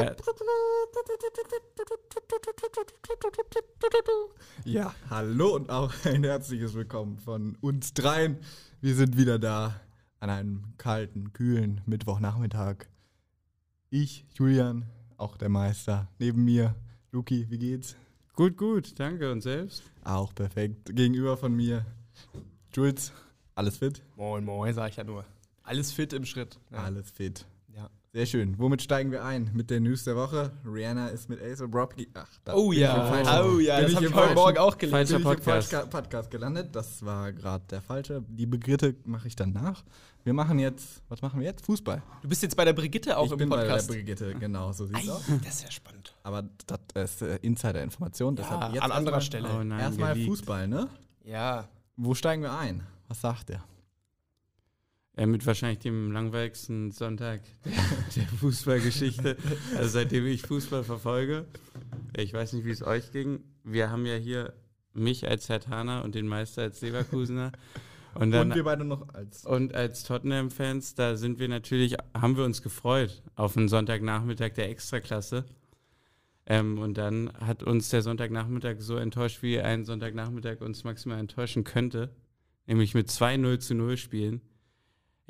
[0.00, 0.16] Ja.
[4.64, 8.38] Ja, hallo und auch ein herzliches Willkommen von uns dreien.
[8.80, 9.78] Wir sind wieder da
[10.18, 12.86] an einem kalten, kühlen Mittwochnachmittag.
[13.90, 14.86] Ich, Julian,
[15.18, 16.08] auch der Meister.
[16.18, 16.74] Neben mir,
[17.12, 17.94] Luki, wie geht's?
[18.34, 19.30] Gut, gut, danke.
[19.30, 19.82] Und selbst?
[20.02, 20.96] Auch perfekt.
[20.96, 21.84] Gegenüber von mir,
[22.72, 23.12] Jules,
[23.54, 24.02] alles fit?
[24.16, 25.26] Moin, moin, sag ich ja nur.
[25.62, 26.58] Alles fit im Schritt.
[26.70, 26.84] Ja.
[26.84, 27.44] Alles fit.
[28.12, 28.58] Sehr schön.
[28.58, 29.50] Womit steigen wir ein?
[29.54, 30.50] Mit der News der Woche.
[30.66, 32.08] Rihanna ist mit Ace Rocky.
[32.14, 34.12] Ach, da Oh bin ich im ja, falschen- oh ja, bin das ich habe im
[34.12, 34.90] ich heute Morgen auch gelesen.
[34.96, 35.72] Falscher bin ich im Podcast.
[35.74, 36.74] Falsch- Podcast gelandet.
[36.74, 38.24] Das war gerade der falsche.
[38.28, 39.84] Die Begriffe mache ich dann nach.
[40.24, 41.64] Wir machen jetzt, was machen wir jetzt?
[41.64, 42.02] Fußball.
[42.22, 43.86] Du bist jetzt bei der Brigitte auch ich im bin Podcast.
[43.86, 45.22] bei der Brigitte, genau, so sieht's Ei, aus.
[45.44, 46.12] das ist ja spannend.
[46.24, 48.34] Aber das ist äh, Insider-Information.
[48.36, 49.48] Ja, an anderer Stelle.
[49.56, 50.16] Oh nein, Erstmal.
[50.16, 50.88] Fußball, ne?
[51.22, 51.68] Ja.
[51.96, 52.82] Wo steigen wir ein?
[53.06, 53.62] Was sagt er?
[55.16, 57.72] Ja, mit wahrscheinlich dem langweiligsten Sonntag der,
[58.16, 59.36] der Fußballgeschichte.
[59.76, 61.46] Also seitdem ich Fußball verfolge.
[62.16, 63.40] Ich weiß nicht, wie es euch ging.
[63.64, 64.54] Wir haben ja hier
[64.92, 67.52] mich als Herr Tana und den Meister als Leverkusener.
[68.14, 69.44] Und dann Und wir beide noch als.
[69.44, 74.68] Und als Tottenham-Fans, da sind wir natürlich, haben wir uns gefreut auf einen Sonntagnachmittag der
[74.68, 75.44] Extraklasse.
[76.46, 81.64] Ähm, und dann hat uns der Sonntagnachmittag so enttäuscht, wie ein Sonntagnachmittag uns maximal enttäuschen
[81.64, 82.10] könnte.
[82.66, 84.40] Nämlich mit zwei 0 zu 0 Spielen.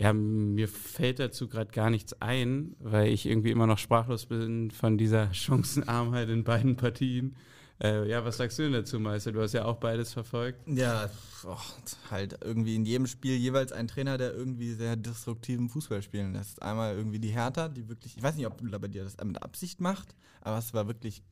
[0.01, 4.71] Ja, mir fällt dazu gerade gar nichts ein, weil ich irgendwie immer noch sprachlos bin
[4.71, 7.37] von dieser Chancenarmheit in beiden Partien.
[7.83, 9.31] Äh, ja, was sagst du denn dazu, Meister?
[9.31, 10.67] Du hast ja auch beides verfolgt.
[10.67, 11.11] Ja,
[11.45, 11.75] och,
[12.11, 16.63] halt irgendwie in jedem Spiel jeweils ein Trainer, der irgendwie sehr destruktiven Fußball spielen lässt.
[16.63, 19.83] Einmal irgendwie die Hertha, die wirklich, ich weiß nicht, ob bei dir das mit Absicht
[19.83, 21.23] macht, aber es war wirklich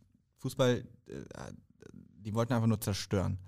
[0.41, 1.53] Fußball, äh,
[2.19, 3.39] die wollten einfach nur zerstören.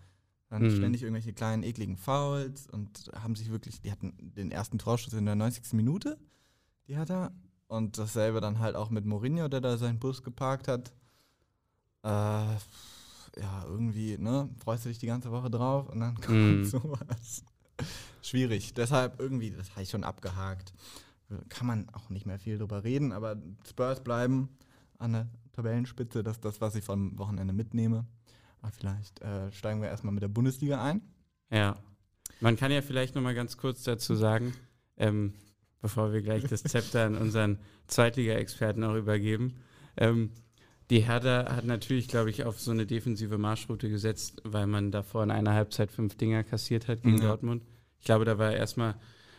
[0.51, 0.70] Dann Mhm.
[0.77, 5.25] ständig irgendwelche kleinen, ekligen Fouls und haben sich wirklich, die hatten den ersten Torschuss in
[5.25, 5.73] der 90.
[5.77, 6.19] Minute,
[6.87, 7.31] die Hertha.
[7.69, 10.93] Und dasselbe dann halt auch mit Mourinho, der da seinen Bus geparkt hat.
[12.03, 16.65] Äh, ja, irgendwie, ne, freust du dich die ganze Woche drauf und dann kommt Mhm.
[16.65, 17.44] sowas.
[18.22, 18.75] Schwierig.
[18.75, 20.72] Deshalb irgendwie, das habe ich schon abgehakt.
[21.49, 23.37] Kann man auch nicht mehr viel drüber reden, aber
[23.69, 24.49] Spurs bleiben
[24.99, 26.25] an der Tabellenspitze.
[26.25, 28.05] Das ist das, was ich vom Wochenende mitnehme.
[28.62, 31.00] Aber vielleicht äh, steigen wir erstmal mit der Bundesliga ein.
[31.50, 31.76] Ja.
[32.41, 34.54] Man kann ja vielleicht noch mal ganz kurz dazu sagen,
[34.97, 35.34] ähm,
[35.81, 39.56] bevor wir gleich das Zepter an unseren Zweitliga-Experten auch übergeben.
[39.97, 40.31] Ähm,
[40.91, 45.22] die Hertha hat natürlich, glaube ich, auf so eine defensive Marschroute gesetzt, weil man davor
[45.22, 47.28] in einer Halbzeit fünf Dinger kassiert hat gegen Ja.
[47.28, 47.62] Dortmund.
[47.99, 48.97] Ich glaube, da war erstmal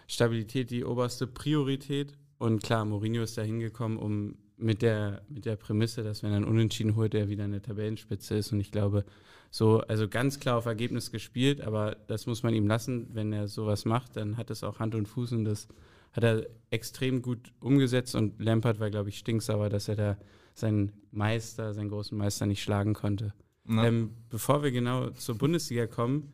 [0.08, 2.14] Stabilität die oberste Priorität.
[2.38, 6.38] Und klar, Mourinho ist da hingekommen, um mit der, mit der Prämisse, dass wenn er
[6.38, 8.52] einen Unentschieden holt, er wieder eine Tabellenspitze ist.
[8.52, 9.06] Und ich glaube,
[9.50, 13.10] so, also ganz klar auf Ergebnis gespielt, aber das muss man ihm lassen.
[13.14, 15.68] Wenn er sowas macht, dann hat es auch Hand und Fuß und das
[16.14, 18.16] hat er extrem gut umgesetzt.
[18.16, 20.18] Und Lampard war, glaube ich, stinksauer, dass er da
[20.54, 23.34] seinen Meister, seinen großen Meister nicht schlagen konnte.
[23.70, 26.34] Ähm, bevor wir genau zur Bundesliga kommen,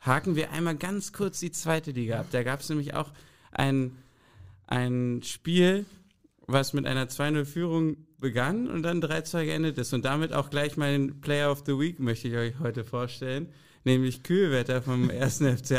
[0.00, 2.26] haken wir einmal ganz kurz die zweite Liga ab.
[2.30, 3.12] Da gab es nämlich auch
[3.50, 3.92] ein,
[4.66, 5.84] ein Spiel,
[6.48, 9.92] was mit einer 2-0-Führung begann und dann 3-2 geendet ist.
[9.92, 13.52] Und damit auch gleich meinen Player of the Week möchte ich euch heute vorstellen.
[13.84, 15.38] Nämlich Kühlwetter vom 1.
[15.38, 15.78] FC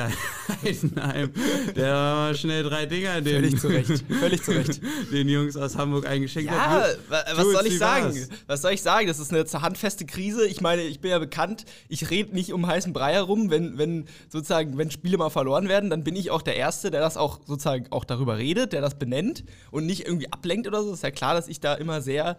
[0.64, 1.32] Heidenheim.
[1.76, 4.04] Der war schnell drei Dinger den, Völlig zu Recht.
[4.20, 4.82] Völlig zu Recht.
[5.12, 6.98] den Jungs aus Hamburg eingeschenkt Ja, hat.
[7.10, 8.06] wa- was soll ich sagen?
[8.16, 8.30] war's?
[8.48, 9.08] Was soll ich sagen?
[9.08, 10.48] Das ist eine handfeste Krise.
[10.48, 13.50] Ich meine, ich bin ja bekannt, ich rede nicht um heißen Brei herum.
[13.52, 17.02] Wenn, wenn sozusagen, wenn Spiele mal verloren werden, dann bin ich auch der Erste, der
[17.02, 20.94] das auch sozusagen auch darüber redet, der das benennt und nicht irgendwie ablenkt oder so.
[20.94, 22.38] Ist ja klar, dass ich da immer sehr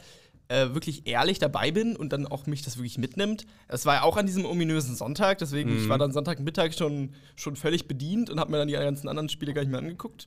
[0.50, 3.46] äh, wirklich ehrlich dabei bin und dann auch mich das wirklich mitnimmt.
[3.68, 7.54] Es war ja auch an diesem ominösen Sonntag, deswegen ich war dann Sonntagmittag schon, schon
[7.54, 10.26] völlig bedient und habe mir dann die ganzen anderen Spiele gar nicht mehr angeguckt.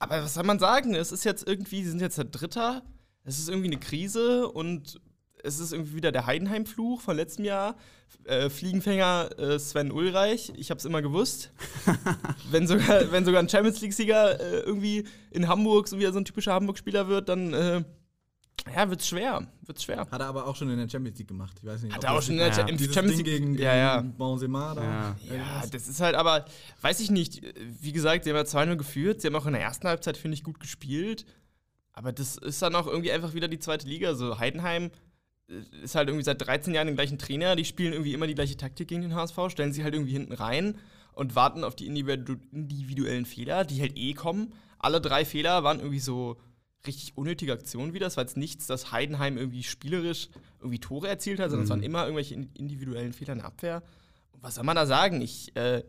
[0.00, 0.96] Aber was soll man sagen?
[0.96, 2.82] Es ist jetzt irgendwie, sie sind jetzt der Dritter,
[3.22, 5.00] es ist irgendwie eine Krise und
[5.44, 7.76] es ist irgendwie wieder der Heidenheim-Fluch von letztem Jahr.
[8.24, 11.52] Äh, Fliegenfänger äh, Sven Ulreich, ich habe es immer gewusst.
[12.50, 16.18] wenn, sogar, wenn sogar ein Champions League-Sieger äh, irgendwie in Hamburg so wie er so
[16.18, 17.84] ein typischer Hamburg-Spieler wird, dann äh,
[18.72, 19.46] ja, wird's schwer.
[19.62, 20.06] Wird's schwer.
[20.10, 21.56] Hat er aber auch schon in der Champions League gemacht.
[21.60, 22.54] Ich weiß nicht, Hat er auch schon in der Ja.
[22.54, 24.00] Champions Ding League gegen, ja, ja.
[24.00, 24.82] gegen Benzema da.
[24.82, 25.16] Ja.
[25.34, 26.44] Ja, das ist halt aber,
[26.80, 27.42] weiß ich nicht.
[27.80, 29.20] Wie gesagt, sie haben ja 2-0 geführt.
[29.20, 31.26] Sie haben auch in der ersten Halbzeit, finde ich, gut gespielt.
[31.92, 34.14] Aber das ist dann auch irgendwie einfach wieder die zweite Liga.
[34.14, 34.90] So, Heidenheim
[35.48, 37.56] äh, ist halt irgendwie seit 13 Jahren den gleichen Trainer.
[37.56, 40.32] Die spielen irgendwie immer die gleiche Taktik gegen den HSV, stellen sie halt irgendwie hinten
[40.32, 40.78] rein
[41.12, 44.52] und warten auf die individu individuellen Fehler, die halt eh kommen.
[44.78, 46.36] Alle drei Fehler waren irgendwie so
[46.86, 48.06] richtig unnötige Aktionen wieder.
[48.06, 50.28] Es war jetzt nichts, dass Heidenheim irgendwie spielerisch
[50.60, 53.82] irgendwie Tore erzielt hat, sondern es waren immer irgendwelche in- individuellen Fehler in der Abwehr.
[54.32, 55.20] Und was soll man da sagen?
[55.20, 55.82] Ich, äh,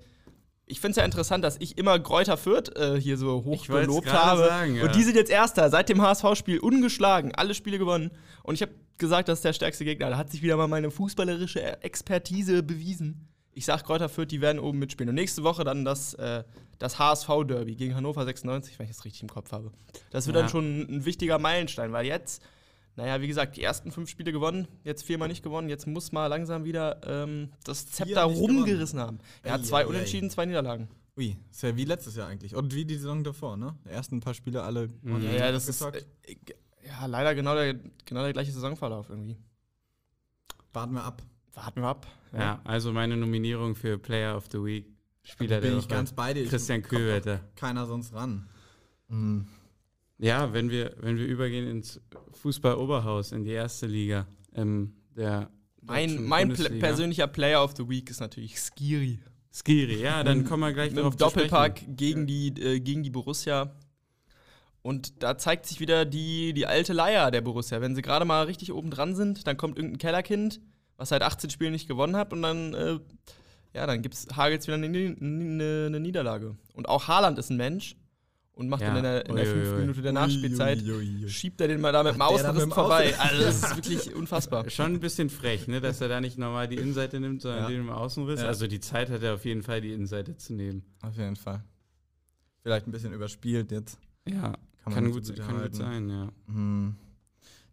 [0.65, 4.11] ich finde es ja interessant, dass ich immer Gräuter Fürth äh, hier so hoch gelobt
[4.11, 4.45] habe.
[4.45, 4.83] sagen, ja.
[4.83, 8.11] Und die sind jetzt Erster, seit dem HSV-Spiel ungeschlagen, alle Spiele gewonnen.
[8.43, 10.09] Und ich habe gesagt, das ist der stärkste Gegner.
[10.09, 13.27] Da hat sich wieder mal meine fußballerische Expertise bewiesen.
[13.53, 15.09] Ich sag Kräuter Fürth, die werden oben mitspielen.
[15.09, 16.43] Und nächste Woche dann das, äh,
[16.79, 19.71] das HSV-Derby gegen Hannover 96, wenn ich das richtig im Kopf habe.
[20.11, 20.41] Das wird Ja.
[20.41, 22.43] dann schon ein wichtiger Meilenstein, weil jetzt,
[22.95, 26.27] naja, wie gesagt, die ersten fünf Spiele gewonnen, jetzt viermal nicht gewonnen, jetzt muss mal
[26.27, 29.19] langsam wieder ähm, das Zepter rumgerissen haben.
[29.43, 29.87] Er hat Ei, zwei ei, ei.
[29.87, 30.87] Unentschieden, zwei Niederlagen.
[31.17, 32.55] Ui, ist ja wie letztes Jahr eigentlich.
[32.55, 33.73] Und wie die Saison davor, ne?
[33.85, 34.89] Die ersten paar Spiele alle.
[35.01, 35.23] Mhm.
[35.23, 36.07] Ja, ja, das ist abgezockt.
[36.27, 36.35] äh,
[36.87, 37.73] ja leider genau der,
[38.05, 39.37] genau der gleiche Saisonverlauf irgendwie.
[40.73, 41.21] Warten wir ab.
[41.53, 42.05] Warten wir ab.
[42.33, 44.85] Ja, also meine Nominierung für Player of the Week,
[45.25, 46.45] Spieler Bin der ich Woche, ganz bei dir.
[46.45, 47.41] Christian Kühlwetter.
[47.55, 48.47] Keiner sonst ran.
[49.09, 49.47] Mhm.
[50.19, 51.99] Ja, wenn wir, wenn wir übergehen ins
[52.33, 55.49] Fußball-Oberhaus, in die erste Liga, ähm, der
[55.81, 59.19] Mein, mein pl persönlicher Player of the Week ist natürlich Skiri.
[59.51, 61.25] Skiri, ja, dann kommen wir gleich Mit darauf einem zu.
[61.25, 63.75] Doppelpack gegen die, äh, gegen die Borussia.
[64.81, 67.81] Und da zeigt sich wieder die, die alte Leier der Borussia.
[67.81, 70.61] Wenn sie gerade mal richtig oben dran sind, dann kommt irgendein Kellerkind,
[70.97, 72.99] was seit 18 Spielen nicht gewonnen hat, und dann, äh,
[73.75, 76.55] ja, dann gibt's Hagels wieder eine, eine, eine Niederlage.
[76.73, 77.95] Und auch Haaland ist ein Mensch
[78.53, 79.79] und macht Ja, dann in der, in der fünften.
[79.81, 83.13] Minute der Nachspielzeit, Ui, ui, schiebt er den mal da mit dem Außenriss vorbei.
[83.19, 84.69] Also, das ist wirklich unfassbar.
[84.69, 87.67] Schon ein bisschen frech, ne, dass er da nicht nochmal die Innenseite nimmt, sondern Ja.
[87.69, 88.41] den im Außenriss.
[88.41, 88.47] Ja.
[88.47, 90.83] Also die Zeit hat er auf jeden Fall, die Innenseite zu nehmen.
[91.01, 91.61] Auf jeden Fall.
[92.63, 93.99] Vielleicht ein bisschen überspielt jetzt.
[94.27, 94.53] Ja,
[94.85, 96.29] Kann kann, gut, kann gut sein, ja.
[96.47, 96.95] Hm.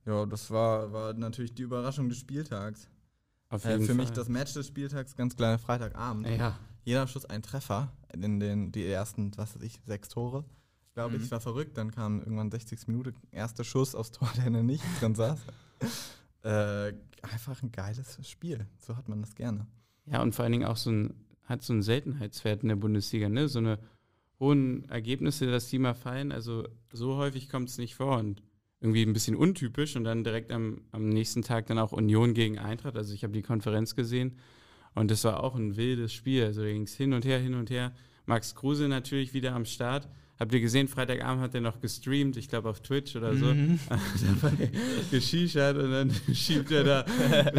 [0.04, 2.88] Ja, das war, war natürlich die Überraschung des Spieltags.
[3.52, 3.96] Auf Äh, jeden für Fall.
[3.96, 6.26] mich das Match des Spieltags ganz klar Freitagabend.
[6.28, 10.44] Ja, Jeder Schuss ein Treffer in den die ersten, was weiß ich, sechs Tore.
[10.94, 11.24] Glaube Mhm.
[11.24, 11.76] ich, war verrückt.
[11.78, 12.88] Dann kam irgendwann 60.
[12.88, 15.38] Minute, erster Schuss aufs Tor, der in nicht drin saß.
[16.42, 18.66] äh, einfach ein geiles Spiel.
[18.78, 19.66] So hat man das gerne.
[20.06, 21.14] ja, und vor allen Dingen auch so ein,
[21.44, 23.48] hat so einen Seltenheitswert in der Bundesliga, ne?
[23.48, 23.78] So eine
[24.40, 26.32] hohen Ergebnisse, dass die mal fallen.
[26.32, 28.42] Also so häufig kommt es nicht vor und
[28.82, 32.58] irgendwie ein bisschen untypisch und dann direkt am, am nächsten Tag dann auch Union gegen
[32.58, 32.96] Eintracht.
[32.96, 34.36] Also ich habe die Konferenz gesehen
[34.94, 36.44] und das war auch ein wildes Spiel.
[36.44, 37.92] Also da ging es hin und her, hin und her.
[38.26, 40.08] Max Kruse natürlich wieder am Start.
[40.38, 43.46] Habt ihr gesehen, Freitagabend hat er noch gestreamt, ich glaube auf Twitch oder so.
[43.46, 43.78] Mhm.
[44.42, 44.70] dabei
[45.12, 47.04] geschichert und dann schiebt er, da,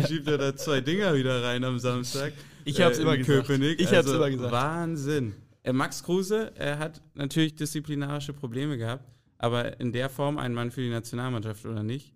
[0.05, 2.33] schiebt er da zwei Dinger wieder rein am Samstag.
[2.65, 3.47] Ich hab's in immer gesagt.
[3.47, 3.79] Köpenick.
[3.79, 4.51] Ich hab's Also immer gesagt.
[4.51, 5.33] Wahnsinn.
[5.63, 9.09] Äh, Max Kruse, er hat natürlich disziplinarische Probleme gehabt,
[9.43, 12.13] aber in der Form ein Mann für die Nationalmannschaft oder nicht?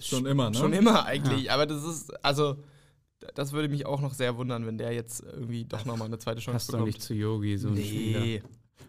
[0.00, 0.56] Schon immer, ne?
[0.56, 1.50] Schon immer eigentlich.
[1.50, 2.62] Aber das ist, also,
[3.34, 6.40] das würde mich auch noch sehr wundern, wenn der jetzt irgendwie doch nochmal eine zweite
[6.40, 6.86] Chance Passt doch bekommt.
[6.94, 8.20] nicht zu Yogi, so ein Spieler.
[8.20, 8.42] nee.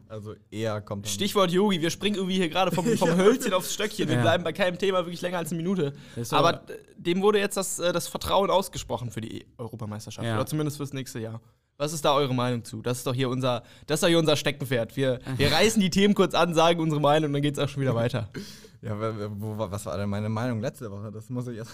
[0.07, 1.12] Also eher kommt dann.
[1.12, 4.09] Stichwort Yogi, wir springen irgendwie hier gerade vom, vom Hölzchen aufs Stöckchen.
[4.09, 4.21] Wir Ja.
[4.21, 5.94] bleiben bei keinem Thema wirklich länger als eine Minute.
[6.31, 10.25] Aber d- dem wurde jetzt das, äh, das Vertrauen ausgesprochen für die Europameisterschaft.
[10.27, 10.36] Ja.
[10.36, 11.42] Oder zumindest fürs nächste Jahr.
[11.81, 12.83] Was ist da eure Meinung zu?
[12.83, 14.95] Das ist doch hier unser, das ist doch hier unser Steckenpferd.
[14.95, 17.69] Wir, wir reißen die Themen kurz an, sagen unsere Meinung und dann geht es auch
[17.69, 18.30] schon wieder weiter.
[18.83, 21.12] Ja, wo, was war denn meine Meinung letzte Woche?
[21.12, 21.72] Das muss ich jetzt.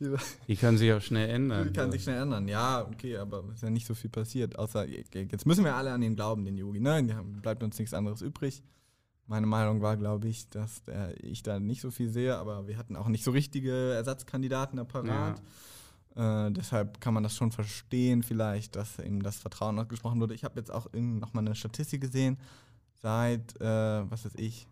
[0.48, 1.68] die können sich auch schnell ändern.
[1.68, 2.48] Die kann sich schnell ändern.
[2.48, 4.58] Ja, okay, aber ist ja nicht so viel passiert.
[4.58, 6.80] Außer jetzt müssen wir alle an ihn glauben, den Yogi.
[6.80, 7.06] Ne?
[7.10, 8.62] Ja, bleibt uns nichts anderes übrig.
[9.26, 12.78] Meine Meinung war, glaube ich, dass äh, ich da nicht so viel sehe, aber wir
[12.78, 15.42] hatten auch nicht so richtige Ersatzkandidaten apparat.
[16.14, 20.34] Äh, deshalb kann man das schon verstehen, vielleicht, dass ihm das Vertrauen ausgesprochen wurde.
[20.34, 22.38] Ich habe jetzt auch nochmal eine Statistik gesehen,
[23.00, 24.66] seit, äh, was weiß ich,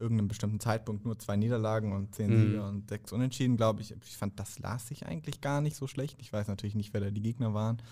[0.00, 2.40] irgendeinem bestimmten Zeitpunkt nur zwei Niederlagen und zehn Mhm.
[2.50, 3.92] Siege und sechs Unentschieden, glaube ich.
[4.04, 6.16] Ich fand, das las sich eigentlich gar nicht so schlecht.
[6.20, 7.82] Ich weiß natürlich nicht, wer da die Gegner waren.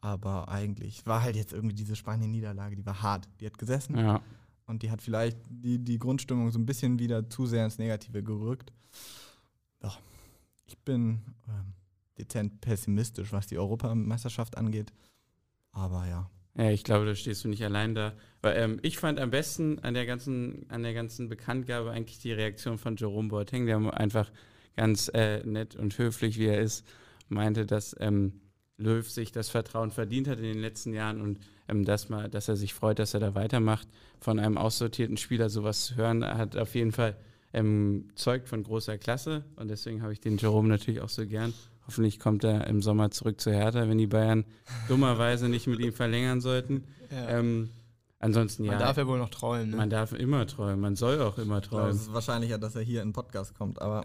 [0.00, 3.28] Aber eigentlich war halt jetzt irgendwie diese Spanien-Niederlage, die war hart.
[3.40, 4.20] Die hat gesessen Ja.
[4.66, 8.22] und die hat vielleicht die, die Grundstimmung so ein bisschen wieder zu sehr ins Negative
[8.22, 8.72] gerückt.
[9.82, 9.92] Ja,
[10.66, 11.74] ich bin ähm,
[12.18, 14.92] dezent pessimistisch, was die Europameisterschaft angeht.
[15.72, 16.30] Aber ja.
[16.54, 18.12] Ja, ich glaube, da stehst du nicht allein da.
[18.42, 22.32] Weil, ähm, ich fand am besten an der ganzen, an der ganzen Bekanntgabe eigentlich die
[22.32, 24.30] Reaktion von Jerome Boateng, der einfach
[24.76, 26.86] ganz äh, nett und höflich, wie er ist,
[27.28, 28.40] meinte, dass ähm,
[28.76, 32.48] Löw sich das Vertrauen verdient hat in den letzten Jahren und ähm, dass, mal, dass
[32.48, 33.88] er sich freut, dass er da weitermacht.
[34.20, 37.16] Von einem aussortierten Spieler sowas zu hören, hat auf jeden Fall
[37.52, 41.52] ähm, zeugt von großer Klasse und deswegen habe ich den Jerome natürlich auch so gern.
[41.86, 44.44] Hoffentlich kommt er im Sommer zurück zu Hertha, wenn die Bayern
[44.88, 46.84] dummerweise nicht mit ihm verlängern sollten.
[47.10, 47.70] Ähm,
[48.20, 49.70] ansonsten Man ja, darf ja wohl noch träumen.
[49.70, 49.76] Ne?
[49.76, 51.90] man darf immer träumen, man soll auch immer träumen.
[51.90, 53.82] es ist wahrscheinlicher, dass er hier in den Podcast kommt.
[53.82, 54.04] Aber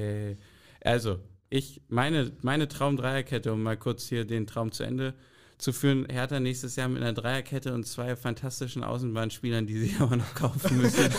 [0.84, 5.14] also, ich, meine, meine Traum-Dreierkette, um mal kurz hier den Traum zu Ende
[5.60, 10.16] zu führen, Hertha nächstes Jahr mit einer Dreierkette und zwei fantastischen Außenbahnspielern, die sie aber
[10.16, 11.10] noch kaufen müssen.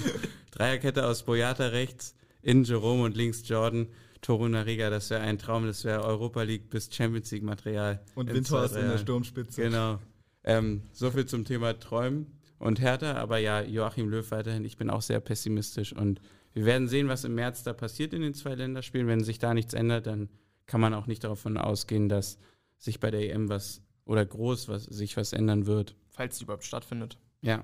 [0.50, 3.88] Dreierkette aus Boyata rechts, in Jerome und links Jordan.
[4.20, 8.00] Toruna Riga, das wäre ein Traum, das wäre Europa League bis Champions League Material.
[8.16, 8.98] Und in Windhorst in der.
[8.98, 9.62] Sturmspitze.
[9.62, 10.00] Genau.
[10.42, 12.26] Ähm, so viel zum Thema Träumen
[12.58, 16.20] und Hertha, aber ja, Joachim Löw weiterhin, ich bin auch sehr pessimistisch und
[16.52, 19.06] wir werden sehen, was im März da passiert in den zwei Länderspielen.
[19.06, 20.28] Wenn sich da nichts ändert, dann
[20.66, 22.38] kann man auch nicht davon ausgehen, dass
[22.78, 25.94] sich bei der EM was oder groß was sich was ändern wird.
[26.10, 27.16] Falls die überhaupt stattfindet.
[27.42, 27.62] Ja.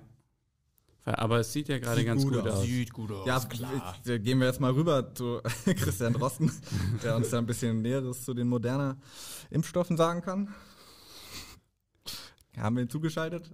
[1.06, 2.58] Aber es sieht ja gerade Sieht ganz gut gut aus.
[2.60, 2.62] aus.
[2.64, 3.26] Sieht gut aus.
[3.26, 6.50] Ja, ich- da gehen wir jetzt mal rüber zu Christian Drosten,
[7.02, 8.96] der uns da ein bisschen Näheres zu den moderner
[9.50, 10.54] Impfstoffen sagen kann.
[12.56, 13.50] Haben wir ihn zugeschaltet?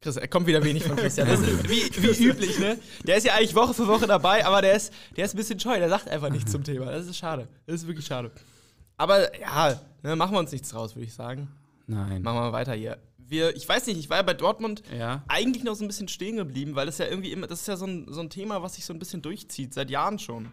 [0.00, 1.26] Chris, er kommt wieder wenig von Christian.
[1.30, 2.78] Das ist wie, wie üblich, ne?
[3.06, 5.58] Der ist ja eigentlich Woche für Woche dabei, aber der ist, der ist ein bisschen
[5.58, 5.78] scheu.
[5.78, 6.86] Der sagt einfach nichts zum Thema.
[6.92, 7.48] Das ist schade.
[7.66, 8.30] Das ist wirklich schade.
[8.96, 11.48] Aber ja, ne, machen wir uns nichts draus, würde ich sagen.
[11.86, 12.22] Nein.
[12.22, 12.98] Machen wir mal weiter hier.
[13.18, 15.24] Wir, ich weiß nicht, ich war ja bei Dortmund Ja.
[15.28, 17.76] eigentlich noch so ein bisschen stehen geblieben, weil das ja irgendwie immer, das ist ja
[17.76, 20.48] so ein, so ein Thema, was sich so ein bisschen durchzieht, seit Jahren schon.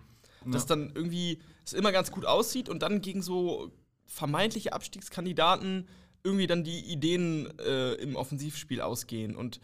[0.46, 3.72] Dass dann irgendwie es immer ganz gut aussieht und dann gegen so
[4.06, 5.88] vermeintliche Abstiegskandidaten
[6.24, 9.36] irgendwie dann die Ideen äh, im Offensivspiel ausgehen.
[9.36, 9.60] Und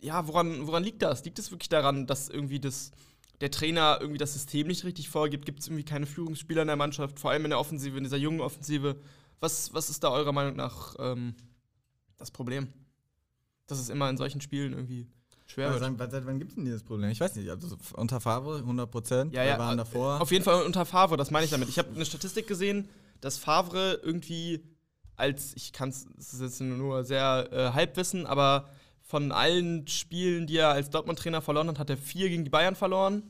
[0.00, 1.24] ja, woran, woran liegt das?
[1.24, 2.90] Liegt es wirklich daran, dass irgendwie das,
[3.40, 5.44] der Trainer irgendwie das System nicht richtig vorgibt?
[5.46, 8.16] Gibt es irgendwie keine Führungsspieler in der Mannschaft, vor allem in der Offensive, in dieser
[8.16, 8.96] jungen Offensive?
[9.40, 11.34] Was, was ist da eurer Meinung nach ähm,
[12.16, 12.68] das Problem?
[13.66, 15.06] Dass es immer in solchen Spielen irgendwie
[15.46, 15.98] schwer Ja, wird.
[15.98, 17.10] seit, seit wann gibt es denn dieses Problem?
[17.10, 17.48] Ich weiß nicht.
[17.48, 19.34] Also unter Favre 100 Prozent.
[19.34, 20.20] Ja, ja, waren äh, davor.
[20.20, 21.68] Auf jeden Fall unter Favre, das meine ich damit.
[21.68, 22.88] Ich habe eine Statistik gesehen,
[23.20, 24.62] dass Favre irgendwie
[25.16, 28.68] als, ich kann es, es ist jetzt nur sehr äh, Halbwissen, aber
[29.02, 32.76] von allen Spielen, die er als Dortmund-Trainer verloren hat, hat er vier gegen die Bayern
[32.76, 33.22] verloren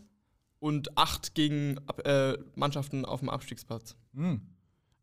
[0.59, 3.97] und acht gegen äh, Mannschaften auf dem Abstiegsplatz.
[4.15, 4.41] Hm.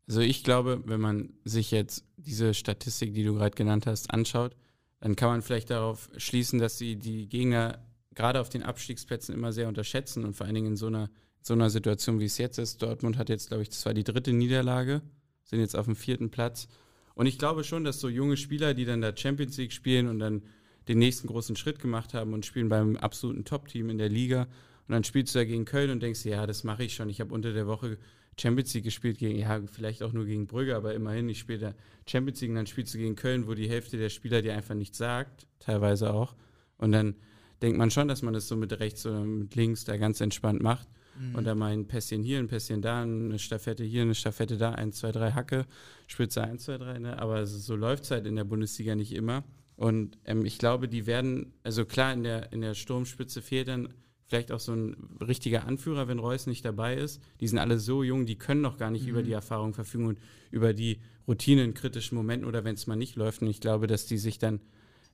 [0.08, 4.56] Also ich glaube, wenn man sich jetzt diese Statistik, die du gerade genannt hast, anschaut,
[5.00, 7.84] dann kann man vielleicht darauf schließen, dass sie die Gegner
[8.14, 11.10] gerade auf den Abstiegsplätzen immer sehr unterschätzen und vor allen Dingen in so einer,
[11.42, 12.82] so einer Situation, wie es jetzt ist.
[12.82, 15.02] Dortmund hat jetzt, glaube ich, das war die dritte Niederlage,
[15.44, 16.68] sind jetzt auf dem vierten Platz.
[17.14, 20.18] Und ich glaube schon, dass so junge Spieler, die dann da Champions League spielen und
[20.18, 20.42] dann
[20.88, 24.92] den nächsten großen Schritt gemacht haben und spielen beim absoluten Top-Team in der Liga und
[24.92, 27.08] dann spielst du da gegen Köln und denkst, ja, das mache ich schon.
[27.08, 27.98] Ich habe unter der Woche
[28.38, 31.74] Champions League gespielt gegen, ja, vielleicht auch nur gegen Brügge, aber immerhin, ich spiele
[32.06, 34.74] Champions League und dann spielst du gegen Köln, wo die Hälfte der Spieler dir einfach
[34.74, 36.36] nichts sagt, teilweise auch.
[36.76, 37.16] Und dann
[37.62, 40.62] denkt man schon, dass man das so mit rechts oder mit links da ganz entspannt
[40.62, 40.88] macht.
[41.32, 44.72] Und dann mal ein Pässchen hier, ein Pässchen da, eine Staffette hier, eine Staffette da,
[44.72, 45.64] eins, zwei, drei Hacke,
[46.06, 47.18] Spitze eins, zwei, drei, ne?
[47.18, 49.42] Aber so läuft es halt in der Bundesliga nicht immer.
[49.76, 53.94] Und ähm, ich glaube, die werden, also klar, in der, in der Sturmspitze fehlt dann
[54.26, 57.20] vielleicht auch so ein richtiger Anführer, wenn Reus nicht dabei ist.
[57.40, 60.18] Die sind alle so jung, die können noch gar nicht über die Erfahrung verfügen und
[60.50, 63.42] über die Routine in kritischen Momenten oder wenn es mal nicht läuft.
[63.42, 64.60] Und ich glaube, dass die sich dann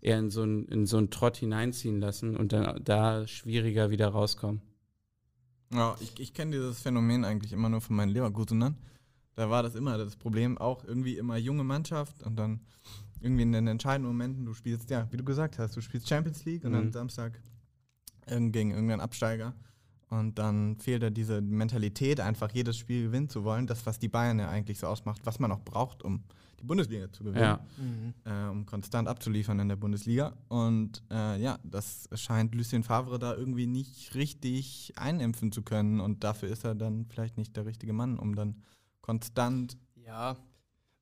[0.01, 4.09] eher in so einen, in so einen Trott hineinziehen lassen und dann da schwieriger wieder
[4.09, 4.61] rauskommen.
[5.73, 8.77] Ja, ich, ich kenne dieses Phänomen eigentlich immer nur von meinen Leverkusenern.
[9.35, 12.61] Da war das immer das Problem, auch irgendwie immer junge Mannschaft und dann
[13.21, 16.45] irgendwie in den entscheidenden Momenten, du spielst, ja, wie du gesagt hast, du spielst Champions
[16.45, 16.77] League und Mhm.
[16.77, 17.41] dann Samstag
[18.27, 19.55] gegen irgendeinen Absteiger
[20.13, 24.09] und dann fehlt da diese Mentalität, einfach jedes Spiel gewinnen zu wollen, das, was die
[24.09, 26.23] Bayern ja eigentlich so ausmacht, was man auch braucht, um
[26.61, 27.67] die Bundesliga zu gewinnen Ja,
[28.25, 30.35] äh, um konstant abzuliefern in der Bundesliga.
[30.49, 35.99] Und äh, ja, das scheint Lucien Favre da irgendwie nicht richtig einimpfen zu können.
[35.99, 38.63] Und dafür ist er dann vielleicht nicht der richtige Mann, um dann
[39.01, 39.79] konstant.
[39.97, 40.37] Ja,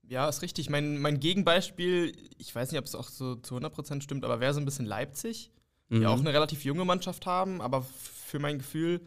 [0.07, 0.71] ja, ist richtig.
[0.71, 4.55] Mein, mein Gegenbeispiel, ich weiß nicht, ob es auch so zu 100% stimmt, aber wäre
[4.55, 5.51] so ein bisschen Leipzig,
[5.91, 6.07] die Mhm.
[6.07, 9.01] auch eine relativ junge Mannschaft haben, aber für mein Gefühl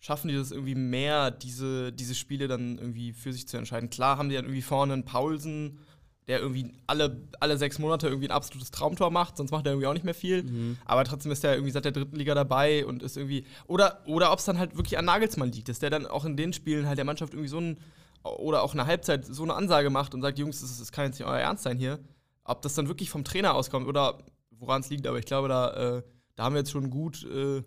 [0.00, 3.90] schaffen die das irgendwie mehr, diese, diese Spiele dann irgendwie für sich zu entscheiden.
[3.90, 5.80] Klar haben die dann irgendwie vorne einen Paulsen,
[6.28, 9.86] der irgendwie alle, alle sechs Monate irgendwie ein absolutes Traumtor macht, sonst macht er irgendwie
[9.88, 10.44] auch nicht mehr viel.
[10.44, 10.76] Mhm.
[10.84, 13.44] Aber trotzdem ist er irgendwie seit der dritten Liga dabei und ist irgendwie.
[13.66, 16.36] Oder, oder ob es dann halt wirklich an Nagelsmann liegt, dass der dann auch in
[16.36, 17.78] den Spielen halt der Mannschaft irgendwie so ein.
[18.22, 21.06] Oder auch in der Halbzeit so eine Ansage macht und sagt: Jungs, das, das kann
[21.06, 21.98] jetzt nicht euer Ernst sein hier.
[22.44, 24.18] Ob das dann wirklich vom Trainer auskommt oder
[24.50, 26.02] woran es liegt, aber ich glaube, da, äh,
[26.38, 27.62] da haben wir jetzt schon gut, äh,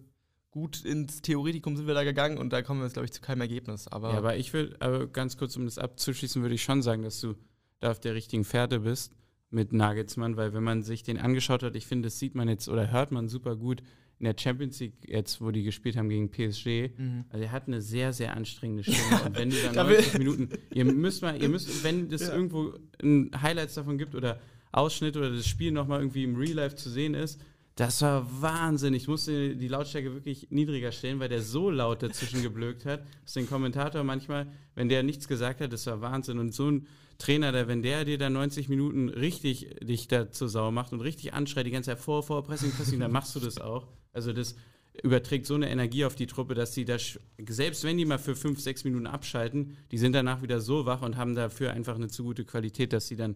[0.49, 3.21] gut ins Theoretikum sind wir da gegangen und da kommen wir jetzt, glaube ich, zu
[3.21, 3.87] keinem Ergebnis.
[3.89, 7.03] Aber, Ja, aber ich will, aber ganz kurz, um das abzuschließen, würde ich schon sagen,
[7.03, 7.35] dass du
[7.79, 9.11] da auf der richtigen Fährte bist
[9.49, 12.69] mit Nagelsmann, weil wenn man sich den angeschaut hat, ich finde, das sieht man jetzt
[12.69, 13.81] oder hört man super gut
[14.19, 16.91] in der Champions League jetzt, wo die gespielt haben gegen PSG.
[16.97, 17.25] Mhm.
[17.29, 19.21] Also er hat eine sehr, sehr anstrengende Stimme.
[19.25, 22.21] Und wenn du dann Da will- 90 Minuten, ihr müsst mal, ihr müsst, wenn es
[22.27, 22.33] Ja.
[22.35, 22.73] irgendwo
[23.03, 24.39] ein Highlights davon gibt oder
[24.71, 27.41] Ausschnitt oder das Spiel nochmal irgendwie im Real Life zu sehen ist,
[27.75, 28.93] das war Wahnsinn.
[28.93, 33.33] Ich musste die Lautstärke wirklich niedriger stellen, weil der so laut dazwischen geblökt hat, dass
[33.33, 36.37] den Kommentator manchmal, wenn der nichts gesagt hat, das war Wahnsinn.
[36.37, 36.87] Und so ein
[37.17, 41.01] Trainer, der, wenn der dir da 90 Minuten richtig dich da zur Sau macht und
[41.01, 43.87] richtig anschreit, die ganze Zeit vor, vor, Pressing, Pressing, dann machst du das auch.
[44.11, 44.55] Also das
[45.03, 48.35] überträgt so eine Energie auf die Truppe, dass sie das, selbst wenn die mal für
[48.35, 52.09] fünf, sechs Minuten abschalten, die sind danach wieder so wach und haben dafür einfach eine
[52.09, 53.35] zu gute Qualität, dass sie dann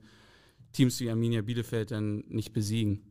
[0.74, 3.02] Teams wie Arminia Bielefeld dann nicht besiegen.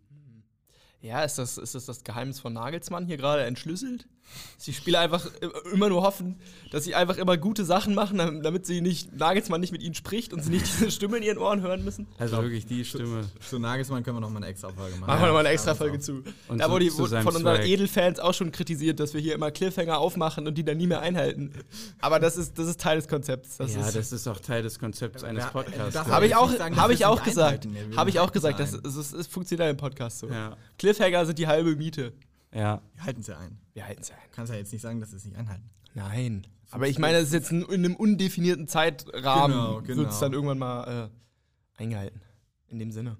[1.04, 4.08] Ja, ist das, ist das das Geheimnis von Nagelsmann hier gerade entschlüsselt?
[4.56, 5.26] Dass die Spieler einfach
[5.72, 6.36] immer nur hoffen,
[6.70, 10.32] dass sie einfach immer gute Sachen machen, damit sie nicht, Nagelsmann nicht mit ihnen spricht
[10.32, 12.06] und sie nicht diese Stimme in ihren Ohren hören müssen?
[12.18, 13.22] Also glaub, wirklich die Stimme.
[13.42, 15.06] Zu, zu Nagelsmann können wir noch mal eine extra Folge machen.
[15.06, 16.22] Machen wir noch mal eine extra Folge zu.
[16.48, 17.62] Und da wurde, zu wurde von unseren.
[17.62, 21.00] Edelfans auch schon kritisiert, dass wir hier immer Cliffhanger aufmachen und die dann nie mehr
[21.00, 21.52] einhalten.
[22.00, 23.58] Aber das ist, das ist Teil des Konzepts.
[23.58, 25.92] Das ja, ist, das ist auch Teil des Konzepts eines Ja, Podcasts.
[25.94, 27.68] das Habe ich auch, sagen, wir ich auch gesagt.
[27.96, 28.58] Habe ich auch gesagt.
[28.60, 30.28] Das, ist- es funktioniert im Podcast so.
[30.28, 32.12] ja, Cliffhanger sind die halbe Miete.
[32.54, 32.80] Ja.
[32.94, 33.58] Wir halten es ja ein.
[33.72, 34.18] Wir halten es ein.
[34.32, 35.68] Kannst ja jetzt nicht sagen, dass wir es nicht einhalten.
[35.94, 36.46] Nein.
[36.70, 39.98] Aber ich meine, das ist jetzt in, in einem undefinierten Zeitrahmen Genau, genau.
[40.02, 42.20] wird es dann irgendwann mal äh, eingehalten.
[42.68, 43.16] In dem Sinne.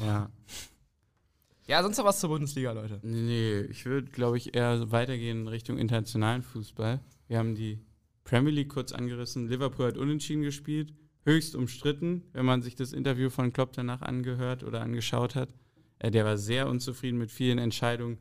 [0.00, 0.30] ja.
[1.66, 2.98] Ja, sonst noch was zur Bundesliga, Leute.
[3.02, 7.00] Nee, ich würde, glaube ich, eher weitergehen in Richtung internationalen Fußball.
[7.26, 7.78] Wir haben die
[8.24, 9.48] Premier League kurz angerissen.
[9.48, 10.94] Liverpool hat unentschieden gespielt.
[11.24, 15.50] Höchst umstritten, wenn man sich das Interview von Klopp danach angehört oder angeschaut hat.
[15.98, 18.18] Äh, der war sehr unzufrieden mit vielen Entscheidungen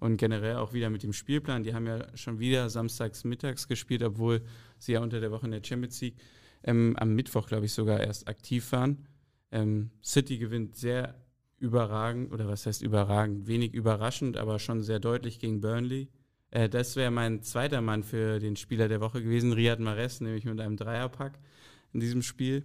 [0.00, 1.62] und generell auch wieder mit dem Spielplan.
[1.62, 4.42] Die haben ja schon wieder samstags mittags gespielt, obwohl
[4.78, 6.16] sie ja unter der Woche in der Champions League
[6.64, 9.06] ähm, am Mittwoch, glaube ich, sogar erst aktiv waren.
[9.50, 11.14] Ähm, City gewinnt sehr
[11.58, 16.08] überragend, oder was heißt überragend, wenig überraschend, aber schon sehr deutlich gegen Burnley.
[16.50, 20.44] Äh, das wäre mein zweiter Mann für den Spieler der Woche gewesen, Riyad Mahrez, nämlich
[20.44, 21.38] mit einem Dreierpack
[21.92, 22.64] in diesem Spiel.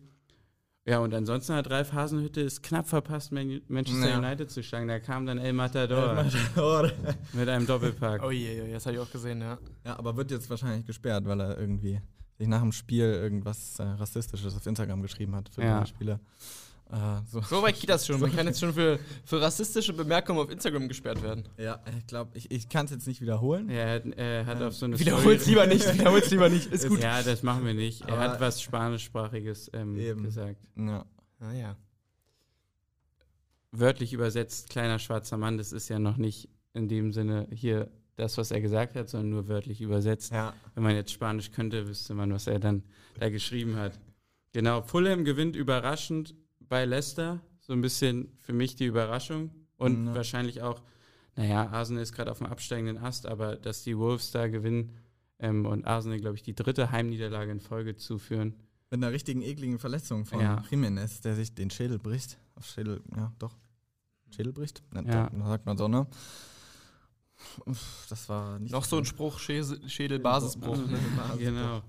[0.85, 4.17] Ja, und ansonsten hat Ralf Hasenhütte es knapp verpasst, Man Manchester Ja.
[4.17, 4.89] United zu schlagen.
[4.89, 6.25] Da kam dann El Matador
[7.33, 8.21] mit einem Doppelpack.
[8.21, 9.57] Oh je, je, das habe ich auch gesehen, ja.
[9.85, 12.01] Ja, aber wird jetzt wahrscheinlich gesperrt, weil er irgendwie
[12.37, 15.81] sich nach dem Spiel irgendwas äh, Rassistisches auf Instagram geschrieben hat für Ja.
[15.81, 16.19] die Spieler.
[16.93, 17.41] Äh, so.
[17.41, 18.19] So weit geht das schon.
[18.19, 21.43] Man kann jetzt schon für, für rassistische Bemerkungen auf Instagram gesperrt werden.
[21.57, 23.67] Ja, ich glaube, ich, ich kann es jetzt nicht wiederholen.
[23.69, 26.67] Er hat, er hat auf so eine Wiederhol's lieber nicht, wiederhol's lieber nicht.
[26.71, 27.01] Ist gut.
[27.01, 28.01] Ja, das machen wir nicht.
[28.01, 30.57] Er Aber- hat was Spanischsprachiges ähm, gesagt.
[30.77, 31.05] Ja.
[31.39, 31.75] Ah, ja.
[33.71, 38.37] Wörtlich übersetzt, kleiner schwarzer Mann, das ist ja noch nicht in dem Sinne hier das,
[38.37, 40.31] was er gesagt hat, sondern nur wörtlich übersetzt.
[40.31, 40.53] ja.
[40.75, 42.83] Wenn man jetzt Spanisch könnte, wüsste man, was er dann
[43.19, 43.99] da geschrieben hat.
[44.51, 46.35] Genau, Fulham gewinnt überraschend
[46.69, 47.41] bei Leicester.
[47.59, 49.51] So ein bisschen für mich die Überraschung.
[49.77, 50.15] Und Ja.
[50.15, 50.81] wahrscheinlich auch,
[51.35, 54.91] naja, Arsenal ist gerade auf dem absteigenden Ast, aber dass die Wolves da gewinnen
[55.39, 58.55] ähm, und Arsenal, glaube ich, die dritte Heimniederlage in Folge zuführen.
[58.91, 60.63] Mit einer richtigen ekligen Verletzung von Ja.
[60.69, 62.37] Jiménez, der sich den Schädel bricht.
[62.55, 63.55] Auf Schädel, ja, doch.
[64.29, 64.83] Schädel bricht?
[64.93, 65.01] Ja.
[65.29, 66.05] Da sagt man so, ne?
[68.09, 70.77] Das war nicht Noch so ein Spruch, Schädel-Basisbruch.
[70.87, 70.99] Ne?
[71.37, 71.81] Genau.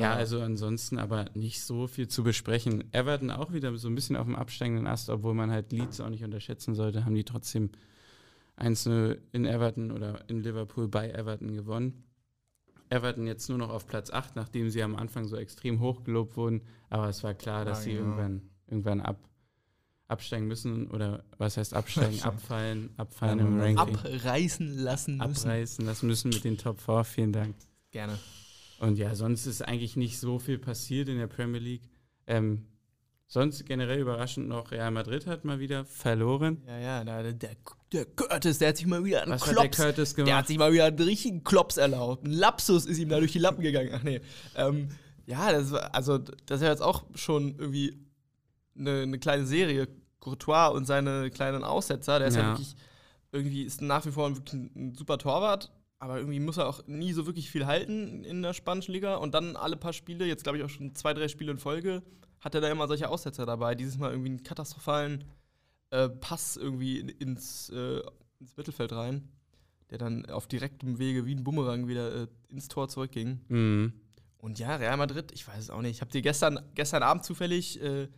[0.00, 2.84] Ja, also ansonsten aber nicht so viel zu besprechen.
[2.92, 6.08] Everton auch wieder so ein bisschen auf dem absteigenden Ast, obwohl man halt Leeds auch
[6.10, 7.70] nicht unterschätzen sollte, haben die trotzdem
[8.58, 12.04] 1-0 in Everton oder in Liverpool bei Everton gewonnen.
[12.90, 16.36] Everton jetzt nur noch auf Platz 8, nachdem sie am Anfang so extrem hoch gelobt
[16.36, 16.62] wurden.
[16.90, 18.04] Aber es war klar, dass Ja, sie genau.
[18.04, 19.18] irgendwann, irgendwann ab,
[20.06, 20.88] absteigen müssen.
[20.90, 22.20] Oder was heißt absteigen?
[22.22, 23.78] abfallen, abfallen Ja, im Ranking.
[23.78, 25.48] Abreißen lassen müssen.
[25.48, 27.04] Abreißen lassen müssen mit den Top 4.
[27.04, 27.56] Vielen Dank.
[27.90, 28.18] Gerne.
[28.80, 31.88] Und ja, sonst ist eigentlich nicht so viel passiert in der Premier League.
[32.26, 32.66] Ähm,
[33.26, 36.62] sonst generell überraschend noch, Real Madrid hat mal wieder verloren.
[36.66, 37.50] Ja, ja, der, der,
[37.92, 39.76] der Curtis, der hat sich mal wieder einen Was hat der Klops.
[39.76, 40.46] Curtis Der hat gemacht?
[40.48, 42.24] sich mal wieder einen richtigen Klops erlaubt.
[42.24, 43.90] Ein Lapsus ist ihm da durch die Lappen gegangen.
[43.94, 44.20] Ach nee.
[44.56, 44.88] Ähm,
[45.26, 47.96] ja, das war, also das ist ja jetzt auch schon irgendwie
[48.78, 49.88] eine, eine kleine Serie.
[50.20, 52.48] Courtois und seine kleinen Aussetzer, der ist ja, Ja.
[52.52, 52.74] wirklich,
[53.30, 55.70] irgendwie ist nach wie vor ein, ein super Torwart,
[56.04, 59.16] aber irgendwie muss er auch nie so wirklich viel halten in der spanischen Liga.
[59.16, 62.02] Und dann alle paar Spiele, jetzt glaube ich auch schon zwei, drei Spiele in Folge,
[62.40, 63.74] hat er da immer solche Aussetzer dabei.
[63.74, 65.24] Dieses Mal irgendwie einen katastrophalen
[65.88, 68.02] äh, Pass irgendwie in, ins, äh,
[68.38, 69.30] ins Mittelfeld rein,
[69.88, 73.40] der dann auf direktem Wege wie ein Bumerang wieder äh, ins Tor zurückging.
[73.48, 73.94] Mhm.
[74.36, 75.92] Und ja, Real Madrid, ich weiß es auch nicht.
[75.92, 78.08] Ich habe dir gestern, gestern Abend zufällig äh,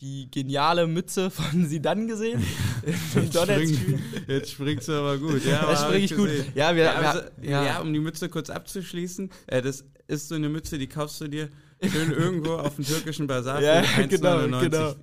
[0.00, 2.44] die geniale Mütze von Sidan gesehen.
[3.14, 3.98] Im Donetsk-Spiel.
[4.28, 5.44] jetzt springst du aber gut.
[5.44, 6.26] Ja, hab spring ich gut.
[6.28, 6.52] gesehen.
[6.54, 7.64] Ja, wir, Ja, also, ja.
[7.64, 7.80] ja.
[7.80, 11.48] um die Mütze kurz abzuschließen, äh, das ist so eine Mütze, die kaufst du dir
[11.82, 14.08] schön irgendwo auf dem türkischen Bazar Ja, für 1,99.
[14.08, 14.94] genau, genau.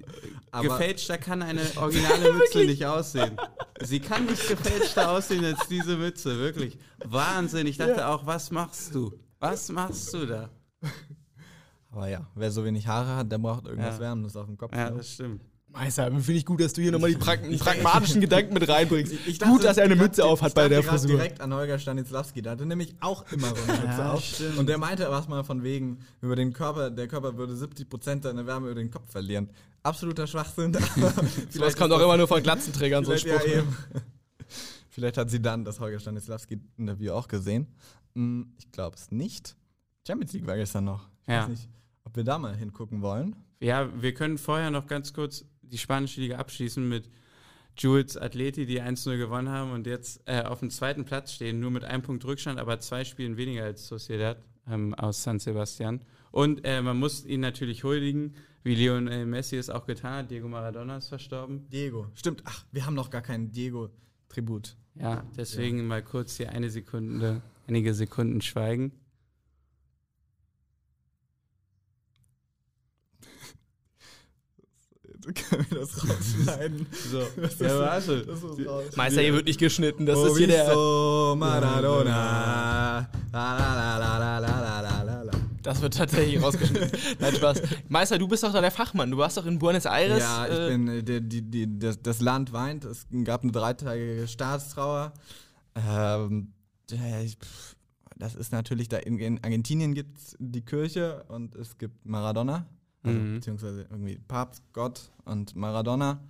[0.52, 3.32] Aber- Gefälschter kann eine originale Mütze nicht aussehen.
[3.82, 6.78] Sie kann nicht gefälschter aussehen als diese Mütze, wirklich.
[7.04, 7.66] Wahnsinn.
[7.66, 9.12] Ich dachte auch, was machst du?
[9.40, 10.50] Was machst du da?
[11.94, 14.02] Aber ja, wer so wenig Haare hat, der braucht irgendwas Ja.
[14.02, 14.76] Wärmendes auf dem Kopf.
[14.76, 14.98] Ja, ne?
[14.98, 15.42] das stimmt.
[15.70, 19.12] Meister, finde ich gut, dass du hier nochmal die Prag pragmatischen Gedanken mit reinbringst.
[19.26, 21.10] Ich dachte- gut, dass er eine ich Mütze auf hat ich bei der Frisur.
[21.12, 24.24] direkt an Holger Stanislawski, der hatte nämlich auch immer so eine Mütze Ja, auf.
[24.24, 24.58] stimmt.
[24.60, 28.46] Und der meinte was mal von wegen, über den Körper, der Körper würde 70% seiner
[28.46, 29.50] Wärme über den Kopf verlieren.
[29.82, 30.74] Absoluter Schwachsinn.
[31.50, 33.50] Sowas kommt auch immer nur von Glatzenträgern, so ein Vielleicht, Spruch.
[33.56, 33.68] ja, ne?
[33.68, 33.78] eben.
[34.90, 37.66] Vielleicht hat sie dann das Holger Stanislawski-Interview auch gesehen.
[38.14, 39.56] Hm, Ich glaube es nicht.
[40.08, 41.08] Champions League war gestern noch.
[41.26, 41.42] Ich Ja.
[41.44, 41.70] weiß nicht,
[42.04, 43.36] ob wir da mal hingucken wollen.
[43.60, 47.10] Ja, wir können vorher noch ganz kurz die spanische Liga abschließen mit
[47.78, 51.72] Jules Atleti, die 1-0 gewonnen haben und jetzt äh, auf dem zweiten Platz stehen, nur
[51.72, 54.38] mit einem Punkt Rückstand, aber zwei Spielen weniger als Sociedad
[54.70, 56.02] ähm, aus San Sebastian.
[56.32, 60.32] Und äh, man muss ihn natürlich huldigen, wie Lionel Messi es auch getan hat.
[60.32, 61.68] Diego Maradona ist verstorben.
[61.70, 62.08] Diego.
[62.16, 62.44] Stimmt.
[62.46, 64.76] Ach, wir haben noch gar keinen Diego-Tribut.
[64.96, 68.92] Ja, deswegen mal kurz hier eine Sekunde, einige Sekunden schweigen.
[75.50, 76.86] können wir das rausschneiden.
[77.12, 77.22] So.
[77.42, 78.26] Das ja, warte.
[78.96, 80.06] Meister, hier wird nicht geschnitten.
[80.06, 80.76] Das oh, ist hier der.
[81.36, 83.08] Maradona.
[85.64, 86.92] Das wird tatsächlich rausgeschnitten.
[87.20, 87.62] Nein, Spaß.
[87.88, 89.12] Meister, du bist doch da der Fachmann.
[89.12, 90.20] Du warst doch in Buenos Aires.
[90.20, 90.88] Ja, ich äh, bin.
[90.88, 92.84] Äh, die, die, die, das, das, Land weint.
[92.86, 95.14] Es gab eine dreitägige Staatstrauer.
[95.76, 96.54] Ähm,
[98.18, 102.68] das ist natürlich da in, in Argentinien gibt es die Kirche und es gibt Maradona.
[103.04, 103.36] Also, Mhm.
[103.36, 106.22] Beziehungsweise irgendwie Papst, Gott und Maradona.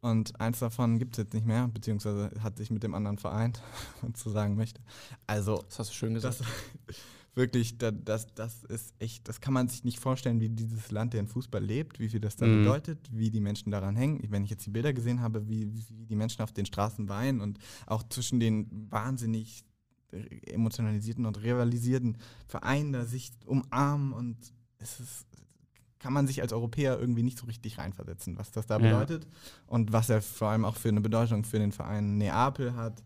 [0.00, 3.62] Und eins davon gibt es jetzt nicht mehr, beziehungsweise hat sich mit dem anderen vereint,
[4.02, 4.82] wenn man so sagen möchte.
[5.26, 6.40] Also, Das hast du schön gesagt.
[6.40, 6.46] das
[7.34, 11.14] wirklich, da- das, das ist echt, das kann man sich nicht vorstellen, wie dieses Land
[11.14, 12.58] den Fußball lebt, wie viel das da Mhm.
[12.60, 14.22] bedeutet, wie die Menschen daran hängen.
[14.28, 17.40] Wenn ich jetzt die Bilder gesehen habe, wie, wie die Menschen auf den Straßen weinen
[17.40, 19.64] und auch zwischen den wahnsinnig
[20.46, 24.36] emotionalisierten und rivalisierten Vereinen da sich umarmen und
[24.78, 25.26] es ist,
[26.04, 28.98] kann man sich als Europäer irgendwie nicht so richtig reinversetzen, was das da Ja.
[29.00, 29.26] bedeutet
[29.66, 33.02] und was er vor allem auch für eine Bedeutung für den Verein Neapel hat.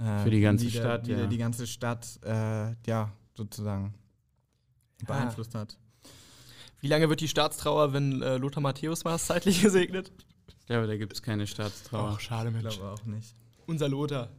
[0.00, 1.26] Äh, Für die ganze der- Stadt, wie der ja.
[1.28, 3.94] die ganze Stadt, äh, ja, sozusagen
[5.06, 5.78] beeinflusst hat.
[6.80, 10.10] Wie lange wird die Staatstrauer, wenn äh, Lothar Matthäus war, zeitlich gesegnet?
[10.58, 12.18] Ich glaube, da gibt es keine Staatstrauer.
[12.18, 13.36] schade, Ich glaube auch nicht.
[13.66, 14.30] Unser Lothar.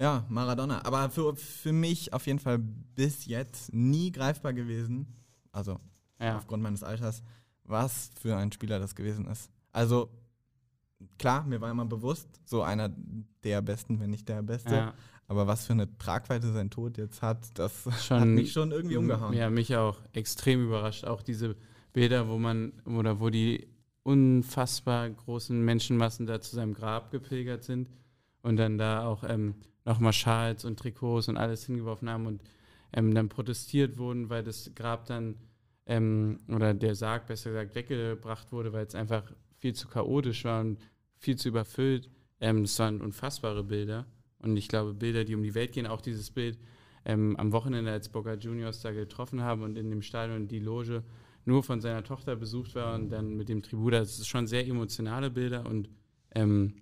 [0.00, 0.82] Ja, Maradona.
[0.86, 5.06] Aber für, für mich auf jeden Fall bis jetzt nie greifbar gewesen.
[5.52, 5.78] Also
[6.20, 6.36] ja.
[6.36, 7.22] aufgrund meines Alters,
[7.64, 9.50] was für ein Spieler das gewesen ist.
[9.72, 10.10] Also
[11.18, 12.90] klar, mir war immer bewusst, so einer
[13.42, 14.74] der Besten, wenn nicht der Beste.
[14.74, 14.94] ja.
[15.28, 18.96] Aber was für eine Tragweite sein Tod jetzt hat, das Schon- hat mich schon irgendwie
[18.96, 19.32] umgehauen.
[19.34, 21.04] Ja, mich auch extrem überrascht.
[21.04, 21.56] Auch diese
[21.92, 23.66] Bilder, wo man, oder wo die
[24.04, 27.88] unfassbar großen Menschenmassen da zu seinem Grab gepilgert sind
[28.42, 32.42] und dann da auch ähm, nochmal Schals und Trikots und alles hingeworfen haben und
[32.92, 35.34] ähm, dann protestiert wurden, weil das Grab dann
[35.86, 40.60] ähm, oder der Sarg besser gesagt weggebracht wurde, weil es einfach viel zu chaotisch war
[40.60, 40.78] und
[41.18, 42.10] viel zu überfüllt.
[42.40, 44.06] Ähm, das waren unfassbare Bilder.
[44.38, 46.58] Und ich glaube, Bilder, die um die Welt gehen, auch dieses Bild
[47.04, 51.04] ähm, am Wochenende, als Boca Juniors da getroffen haben und in dem Stadion die Loge
[51.44, 54.00] nur von seiner Tochter besucht war und dann mit dem Tribuda.
[54.00, 55.88] Das ist schon sehr emotionale Bilder und
[56.34, 56.74] ähm,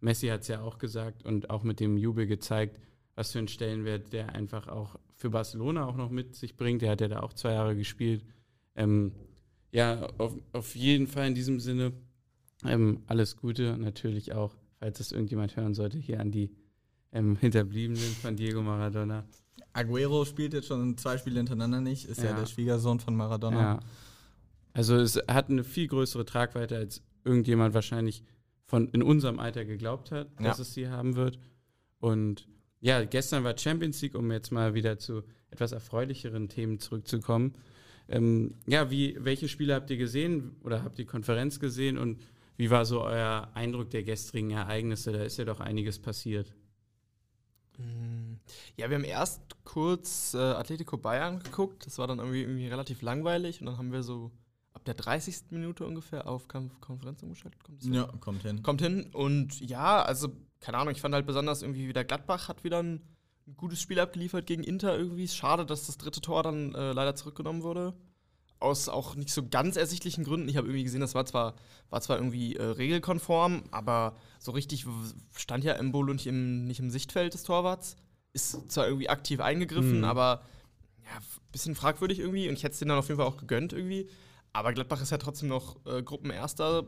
[0.00, 2.78] Messi hat es ja auch gesagt und auch mit dem Jubel gezeigt,
[3.14, 6.82] was für einen Stellenwert der einfach auch für Barcelona auch noch mit sich bringt.
[6.82, 8.22] Der hat ja da auch zwei Jahre gespielt.
[8.76, 9.12] Ähm,
[9.72, 11.92] ja, auf, auf jeden Fall in diesem Sinne
[12.62, 13.78] ähm, alles Gute.
[13.78, 16.50] Natürlich auch, falls das irgendjemand hören sollte, hier an die
[17.10, 19.24] ähm, Hinterbliebenen von Diego Maradona.
[19.72, 22.36] Aguero spielt jetzt schon zwei Spiele hintereinander nicht, ist ja, Ja.
[22.40, 23.58] der Schwiegersohn von Maradona.
[23.60, 23.80] Ja.
[24.74, 28.22] Also es hat eine viel größere Tragweite, als irgendjemand wahrscheinlich
[28.66, 30.62] von in unserem Alter geglaubt hat, dass Ja.
[30.62, 31.38] es sie haben wird.
[31.98, 32.46] Und
[32.84, 37.54] ja, gestern war Champions League, um jetzt mal wieder zu etwas erfreulicheren Themen zurückzukommen.
[38.10, 42.20] Ähm, ja, wie, welche Spiele habt ihr gesehen oder habt ihr Konferenz gesehen und
[42.58, 45.12] wie war so euer Eindruck der gestrigen Ereignisse?
[45.12, 46.52] Da ist ja doch einiges passiert.
[47.78, 48.34] Mm,
[48.76, 51.86] Ja, wir haben erst kurz äh, Atletico Bayern geguckt.
[51.86, 53.60] Das war dann irgendwie, irgendwie relativ langweilig.
[53.60, 54.30] Und dann haben wir so
[54.74, 55.50] ab der 30.
[55.50, 57.62] Minute ungefähr auf Kampf Konferenz umgeschaltet.
[57.64, 57.94] Kommt das hin?
[57.94, 58.62] Ja, kommt hin.
[58.62, 59.08] Kommt hin.
[59.12, 60.28] Und ja, also,
[60.60, 63.00] keine Ahnung, ich fand halt besonders irgendwie wieder Gladbach hat wieder ein,
[63.46, 65.24] ein gutes Spiel abgeliefert gegen Inter irgendwie.
[65.24, 67.94] Ist schade, dass das dritte Tor dann äh, leider zurückgenommen wurde.
[68.60, 70.48] Aus auch nicht so ganz ersichtlichen Gründen.
[70.48, 71.54] Ich habe irgendwie gesehen, das war zwar,
[71.90, 74.86] war zwar irgendwie äh, regelkonform, aber so richtig
[75.36, 77.96] stand ja Embolo nicht im, nicht im Sichtfeld des Torwarts.
[78.32, 80.04] Ist zwar irgendwie aktiv eingegriffen, Mhm.
[80.04, 80.42] aber
[81.04, 81.18] ja,
[81.52, 82.48] bisschen fragwürdig irgendwie.
[82.48, 84.08] Und ich hätte es denen dann auf jeden Fall auch gegönnt irgendwie.
[84.54, 86.84] Aber Gladbach ist ja trotzdem noch äh, Gruppenerster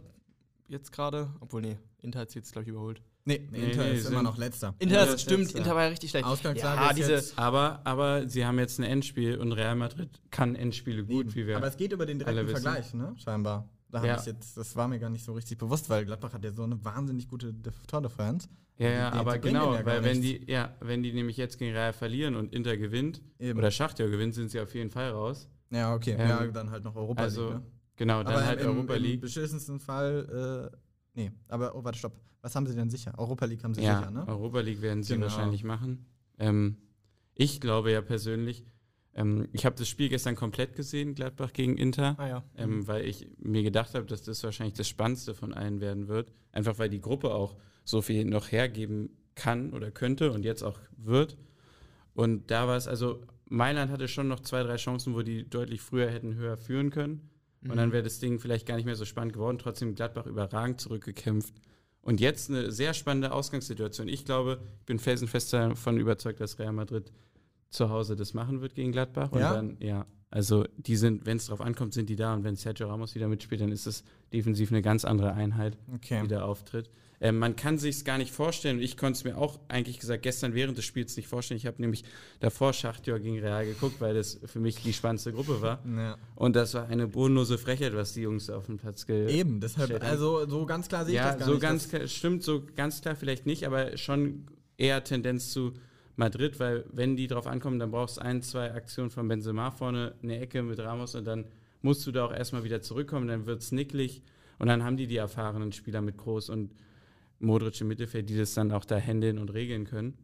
[0.68, 1.28] jetzt gerade.
[1.40, 3.02] Obwohl, nee, Inter hat es jetzt, glaube ich, überholt.
[3.24, 4.74] Nee, Nee, Inter nee, ist immer noch letzter.
[4.78, 5.58] Inter, ist, stimmt, letzter.
[5.58, 6.24] Inter war ja richtig schlecht.
[6.24, 10.08] Ausgangslage ja, ist diese, jetzt Aber, aber sie haben jetzt ein Endspiel und Real Madrid
[10.30, 11.56] kann Endspiele gut, wie wir.
[11.56, 12.48] Aber es geht über den direkten.
[12.48, 13.14] Vergleich, ne?
[13.16, 13.68] Scheinbar.
[13.90, 14.18] Da habe Ja.
[14.20, 16.62] ich jetzt, das war mir gar nicht so richtig bewusst, weil Gladbach hat ja so
[16.62, 18.48] eine wahnsinnig gute Dif- Tordifferenz.
[18.78, 20.44] Ja, ja, Die- die aber genau, ja weil wenn nichts.
[20.46, 23.58] die, ja, wenn die nämlich jetzt gegen Real verlieren und Inter gewinnt Eben.
[23.58, 25.48] oder Schachtja gewinnt, sind sie auf jeden Fall raus.
[25.70, 26.16] Ja, okay.
[26.18, 27.54] Ähm, ja, dann halt noch Europa also, League.
[27.58, 27.62] Ne?
[27.96, 29.20] Genau, dann Aber halt im, Europa im League.
[29.20, 30.70] beschissensten Fall
[31.16, 32.12] Nee, aber oh, warte, stopp.
[32.42, 33.14] Was haben sie denn sicher?
[33.18, 34.28] Europa League haben sie ja, sicher, ne?
[34.28, 35.26] Europa League werden sie Genau.
[35.26, 36.06] wahrscheinlich machen.
[36.38, 36.76] Ähm,
[37.34, 38.64] ich glaube ja persönlich,
[39.14, 42.14] ähm, ich habe das Spiel gestern komplett gesehen, Gladbach gegen Inter.
[42.18, 42.44] Ah ja.
[42.56, 46.32] ähm, weil ich mir gedacht habe, dass das wahrscheinlich das Spannendste von allen werden wird.
[46.52, 50.78] Einfach weil die Gruppe auch so viel noch hergeben kann oder könnte und jetzt auch
[50.98, 51.38] wird.
[52.12, 55.80] Und da war es, also Mailand hatte schon noch zwei, drei Chancen, wo die deutlich
[55.80, 57.30] früher hätten höher führen können.
[57.62, 57.76] Und Mhm.
[57.76, 59.58] dann wäre das Ding vielleicht gar nicht mehr so spannend geworden.
[59.58, 61.54] Trotzdem Gladbach überragend zurückgekämpft.
[62.02, 64.06] Und jetzt eine sehr spannende Ausgangssituation.
[64.08, 67.10] Ich glaube, ich bin felsenfest davon überzeugt, dass Real Madrid
[67.70, 69.32] zu Hause das machen wird gegen Gladbach.
[69.32, 69.52] Und Ja?
[69.54, 72.32] dann, ja, also die sind, wenn es drauf ankommt, sind die da.
[72.34, 76.20] Und wenn Sergio Ramos wieder mitspielt, dann ist es defensiv eine ganz andere Einheit, Okay.
[76.22, 76.90] die da auftritt.
[77.20, 78.80] Ähm, man kann sich es gar nicht vorstellen.
[78.80, 81.56] Ich konnte es mir auch eigentlich gesagt gestern während des Spiels nicht vorstellen.
[81.58, 82.04] Ich habe nämlich
[82.40, 85.82] davor Schachtjör gegen Real geguckt, weil das für mich die spannendste Gruppe war.
[85.86, 86.18] Ja.
[86.34, 90.02] Und das war eine bodenlose Frechheit, was die Jungs auf den Platz ge Eben, deshalb,
[90.02, 91.62] also so ganz klar sehe ich ja, das gar so nicht.
[91.62, 95.72] ganz klar, stimmt, so ganz klar vielleicht nicht, aber schon eher Tendenz zu
[96.16, 100.14] Madrid, weil wenn die drauf ankommen, dann brauchst du ein, zwei Aktionen von Benzema vorne,
[100.22, 101.44] eine Ecke mit Ramos und dann
[101.82, 104.22] musst du da auch erstmal wieder zurückkommen, dann wird es nicklig
[104.58, 106.70] und dann haben die die erfahrenen Spieler mit Groß und
[107.38, 110.14] Modric im Mittelfeld, die das dann auch da handeln und regeln können.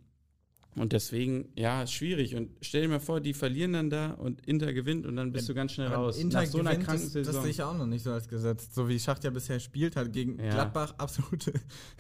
[0.75, 2.35] Und deswegen, ja, ist schwierig.
[2.35, 5.47] Und stell dir mal vor, die verlieren dann da und Inter gewinnt und dann bist
[5.49, 6.17] du ganz schnell Aber raus.
[6.19, 8.27] Inter Nach so einer gewinnt, kranken das, das sehe ich auch noch nicht so als
[8.27, 8.75] Gesetz.
[8.75, 10.51] So wie Schacht ja bisher spielt hat gegen Ja.
[10.51, 11.53] Gladbach, absolute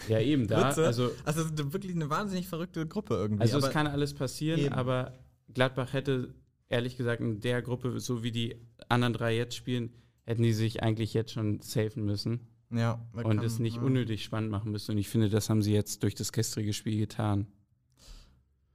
[0.09, 0.70] Ja, eben da.
[0.70, 0.87] Witze.
[0.87, 3.42] Also, Also es ist wirklich eine wahnsinnig verrückte Gruppe irgendwie.
[3.42, 4.72] Also es aber kann alles passieren, Eben.
[4.72, 5.12] aber
[5.53, 6.33] Gladbach hätte,
[6.70, 8.57] ehrlich gesagt, in der Gruppe, so wie die
[8.88, 9.92] anderen drei jetzt spielen,
[10.25, 12.40] hätten die sich eigentlich jetzt schon safen müssen
[12.72, 13.82] ja, man und kann- es nicht ja.
[13.82, 14.92] unnötig spannend machen müssen.
[14.92, 17.46] Und ich finde, das haben sie jetzt durch das gestrige Spiel getan.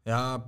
[0.05, 0.45] Ja,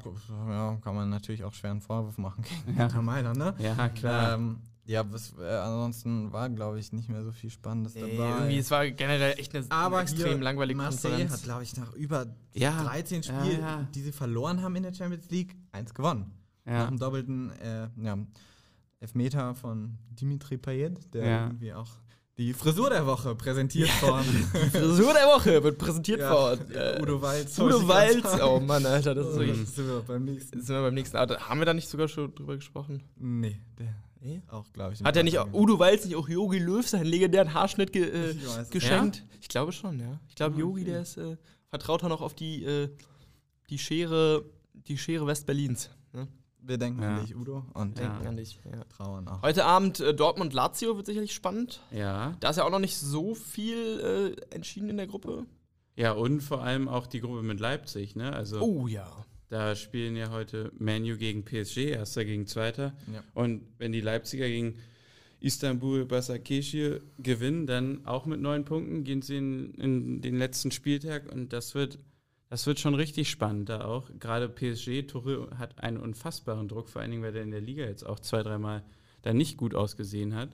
[0.47, 2.85] ja, kann man natürlich auch schweren Vorwurf machen gegen Ja.
[2.85, 3.55] Inter Mailand, ne?
[3.59, 4.35] Ja, klar.
[4.35, 8.07] Ähm, ja, was, äh, ansonsten war, glaube ich, nicht mehr so viel Spannendes dabei.
[8.09, 11.33] irgendwie, es war generell echt eine aber extrem hier, langweilige Marseille Konferenz.
[11.33, 13.88] hat, glaube ich, nach über Ja, 13 ja, Spielen, ja.
[13.93, 16.31] die sie verloren haben in der Champions League, eins gewonnen.
[16.65, 18.17] Nach dem doppelten äh, ja,
[18.99, 21.45] Elfmeter von Dimitri Payet, der Ja.
[21.47, 21.89] irgendwie auch
[22.39, 27.21] die Frisur der Woche präsentiert von Frisur der Woche wird präsentiert Ja, von äh, Udo
[27.21, 27.60] Walz.
[27.60, 28.25] Udo Walz.
[28.41, 30.62] Oh Mann, Alter, das ist das sind wir beim nächsten.
[30.62, 31.17] Sind wir beim nächsten.
[31.17, 33.04] Da- haben wir da nicht sogar schon drüber gesprochen?
[33.17, 34.41] Nee, der Nee.
[34.49, 35.02] auch, glaube ich.
[35.04, 38.32] Hat er nicht auch, Udo Walz nicht auch Yogi Löw seinen legendären Haarschnitt ge, äh,
[38.32, 38.69] Ich weiß es.
[38.69, 39.23] geschenkt?
[39.41, 40.19] Ich glaube schon, ja.
[40.28, 40.91] Ich glaube, Yogi, okay.
[40.91, 41.38] der ist, äh,
[41.69, 42.89] vertraut er noch auf die, äh,
[43.69, 45.89] die Schere, die Schere Westberlins.
[46.62, 47.17] Wir denken Ja.
[47.17, 48.08] an dich, Udo, und Ja.
[48.10, 48.60] Denken an dich.
[48.65, 48.84] Ja.
[48.86, 49.41] trauern auch.
[49.41, 51.82] Heute Abend äh, Dortmund-Lazio wird sicherlich spannend.
[51.91, 52.36] ja.
[52.39, 55.45] Da ist ja auch noch nicht so viel äh, entschieden in der Gruppe.
[55.95, 58.32] Ja, und vor allem auch die Gruppe mit Leipzig, ne?
[58.34, 59.26] Also Oh ja.
[59.50, 62.93] da spielen ja heute Manu gegen PSG, erster gegen zweiter.
[63.13, 63.22] Ja.
[63.34, 64.76] Und wenn die Leipziger gegen
[65.41, 71.32] Istanbul Basakeshir gewinnen, dann auch mit neun Punkten gehen sie in, in den letzten Spieltag
[71.32, 71.98] und das wird,
[72.49, 74.09] das wird schon richtig spannend da auch.
[74.19, 77.85] Gerade PSG, Tuchel hat einen unfassbaren Druck, vor allen Dingen, weil der in der Liga
[77.85, 78.83] jetzt auch zwei, dreimal
[79.21, 80.49] da nicht gut ausgesehen hat.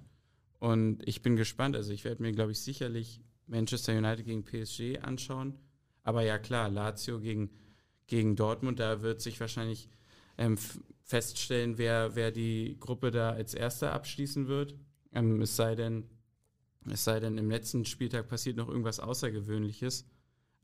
[0.59, 1.75] Und ich bin gespannt.
[1.75, 5.55] Also ich werde mir, glaube ich, sicherlich Manchester United gegen PSG anschauen.
[6.03, 7.49] Aber ja klar, Lazio gegen,
[8.07, 9.89] gegen Dortmund, da wird sich wahrscheinlich
[10.37, 10.57] ähm,
[11.03, 14.75] feststellen, wer, wer die Gruppe da als erster abschließen wird.
[15.13, 16.03] Ähm, es sei denn,
[16.89, 20.05] es sei denn, im letzten Spieltag passiert noch irgendwas Außergewöhnliches.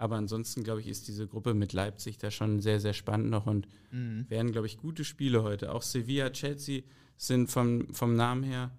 [0.02, 3.46] Aber ansonsten, glaube ich, ist diese Gruppe mit Leipzig da schon sehr, sehr spannend noch
[3.46, 4.26] und Mhm.
[4.30, 5.72] werden, glaube ich, gute Spiele heute.
[5.74, 6.82] Auch Sevilla, Chelsea
[7.18, 8.72] sind vom, vom Namen her,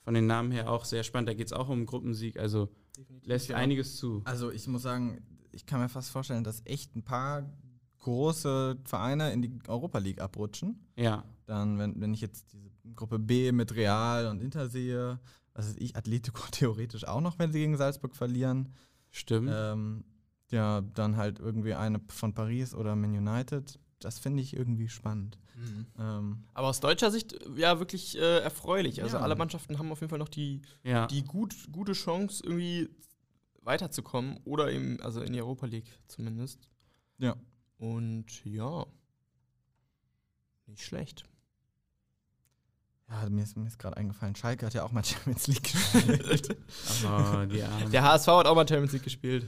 [0.00, 1.28] von den Namen her auch sehr spannend.
[1.28, 2.70] Da geht es auch um Gruppensieg, also
[3.24, 3.56] lässt Ja.
[3.56, 4.22] einiges zu.
[4.24, 5.20] Also ich muss sagen,
[5.52, 7.44] ich kann mir fast vorstellen, dass echt ein paar
[7.98, 10.78] große Vereine in die Europa League abrutschen.
[10.96, 15.20] Ja, Dann, wenn, wenn ich jetzt diese Gruppe B mit Real und Inter sehe,
[15.52, 18.70] was weiß ich, Atletico theoretisch auch noch, wenn sie gegen Salzburg verlieren.
[19.10, 19.50] stimmt.
[19.52, 20.04] Ähm,
[20.50, 23.78] ja, dann halt irgendwie eine von Paris oder Man United.
[24.00, 25.38] Das finde ich irgendwie spannend.
[25.56, 25.86] Mhm.
[25.98, 29.02] Ähm, Aber aus deutscher Sicht äh, ja wirklich äh, erfreulich.
[29.02, 29.22] Also Ja.
[29.22, 31.06] alle Mannschaften haben auf jeden Fall noch die, ja.
[31.06, 32.90] die gut, gute Chance, irgendwie
[33.62, 34.38] weiterzukommen.
[34.44, 36.68] Oder eben, also in die Europa League zumindest.
[37.18, 37.36] ja.
[37.78, 38.86] Und ja.
[40.66, 41.24] Nicht schlecht.
[43.08, 46.56] Ja, mir ist, mir ist gerade eingefallen, Schalke hat ja auch mal Champions League gespielt.
[47.04, 47.90] Oh, die Armen.
[47.90, 49.44] Der HSV hat auch mal Champions League gespielt.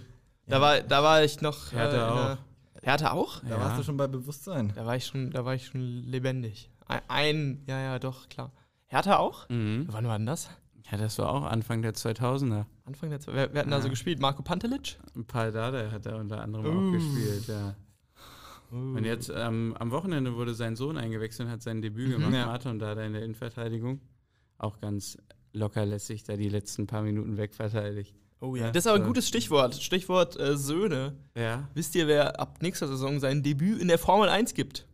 [0.47, 1.73] Da, war, da war ich noch.
[1.73, 2.39] Hertha in der- auch.
[2.83, 3.41] Hertha auch?
[3.49, 4.73] Da warst du schon bei Bewusstsein.
[4.75, 6.71] Da war ich schon, da war ich schon lebendig.
[6.87, 8.53] Ein, ein ja, ja, doch, klar.
[8.87, 9.49] Hertha auch?
[9.49, 9.87] Mhm.
[9.91, 10.49] Wann war denn das?
[10.91, 12.65] Ja, das war auch Anfang der 2000er.
[12.85, 13.35] Anfang der Zeit.
[13.35, 14.21] Wer, wer hat denn da so gespielt?
[14.21, 14.99] Marco Pantelic?
[15.17, 16.89] Ein paar Dada hat er unter anderem Uh.
[16.89, 17.75] auch gespielt, ja.
[18.71, 22.47] Und jetzt ähm, am Wochenende wurde sein Sohn eingewechselt und hat sein Debüt gemacht, Ja.
[22.47, 24.01] Martin Dada in der Innenverteidigung.
[24.59, 25.19] Auch ganz
[25.53, 28.15] locker lässig da die letzten paar Minuten wegverteidigt.
[28.41, 28.71] Oh ja.
[28.71, 29.75] Das ist aber ein gutes Stichwort.
[29.83, 31.15] Stichwort äh, Söhne.
[31.35, 31.69] Ja.
[31.75, 34.87] Wisst ihr, wer ab nächster Saison sein Debüt in der Formel 1 gibt?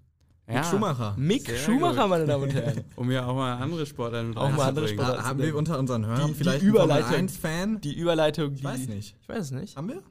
[0.49, 0.63] ja.
[0.65, 1.15] Schumacher.
[1.17, 2.11] Mick Sehr Schumacher, gut.
[2.11, 2.85] meine Damen und Herren.
[2.97, 4.87] Um ja auch mal andere Sportarten mit Auch mal andere.
[4.99, 7.15] Ha, haben wir unter unseren Hörern Die- die vielleicht Überleitung.
[7.15, 7.81] einen Formel 1-Fan?
[7.81, 8.59] Die Überleitung, die.
[8.59, 9.17] Ich weiß nicht.
[9.23, 9.77] Ich weiß es nicht.
[9.77, 10.03] Haben wir?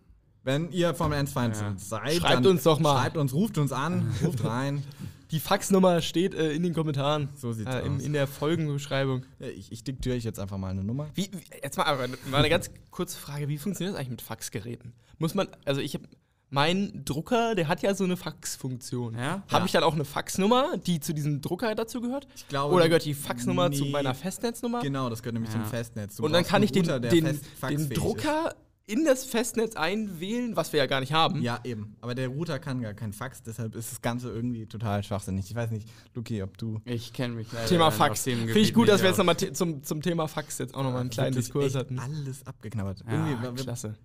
[0.43, 1.73] Wenn ihr Formel 1-Fans Ja.
[1.77, 2.99] seid, Schreibt uns doch mal.
[2.99, 4.83] Schreibt uns, ruft uns an, ruft rein.
[5.31, 7.29] Die Faxnummer steht äh, in den Kommentaren.
[7.35, 8.03] So sieht's äh, im, aus.
[8.03, 9.25] in der Folgenbeschreibung.
[9.39, 11.09] Ich, ich diktiere euch jetzt einfach mal eine Nummer.
[11.15, 14.21] Wie, wie, jetzt mal, aber mal eine ganz kurze Frage: Wie funktioniert das eigentlich mit
[14.21, 14.93] Faxgeräten?
[15.17, 16.05] Muss man, also ich habe,
[16.49, 19.15] mein Drucker, der hat ja so eine Faxfunktion.
[19.15, 19.41] Ja?
[19.47, 19.65] Habe Ja.
[19.65, 22.27] ich dann auch eine Faxnummer, die zu diesem Drucker dazu gehört?
[22.35, 23.91] Ich glaube, Oder gehört die Faxnummer zu nee.
[23.91, 24.81] meiner Festnetznummer?
[24.81, 25.61] Genau, das gehört nämlich Ja.
[25.61, 26.17] zum Festnetz.
[26.17, 27.39] Du Und dann kann ich den, den,
[27.69, 28.53] den Drucker
[28.87, 31.41] in das Festnetz einwählen, was wir ja gar nicht haben.
[31.41, 31.95] Ja, eben.
[32.01, 35.49] Aber der Router kann gar kein Fax, deshalb ist das Ganze irgendwie total schwachsinnig.
[35.49, 36.81] Ich weiß nicht, Luki, ob du.
[36.85, 38.23] Ich kenne mich leider Thema Fax.
[38.23, 41.09] Finde ich gut, dass wir jetzt nochmal zum, zum Thema Fax jetzt auch nochmal einen
[41.09, 41.99] kleinen Diskurs hatten.
[41.99, 43.03] Alles abgeknabbert.
[43.07, 43.95] Ja, irgendwie, Klasse.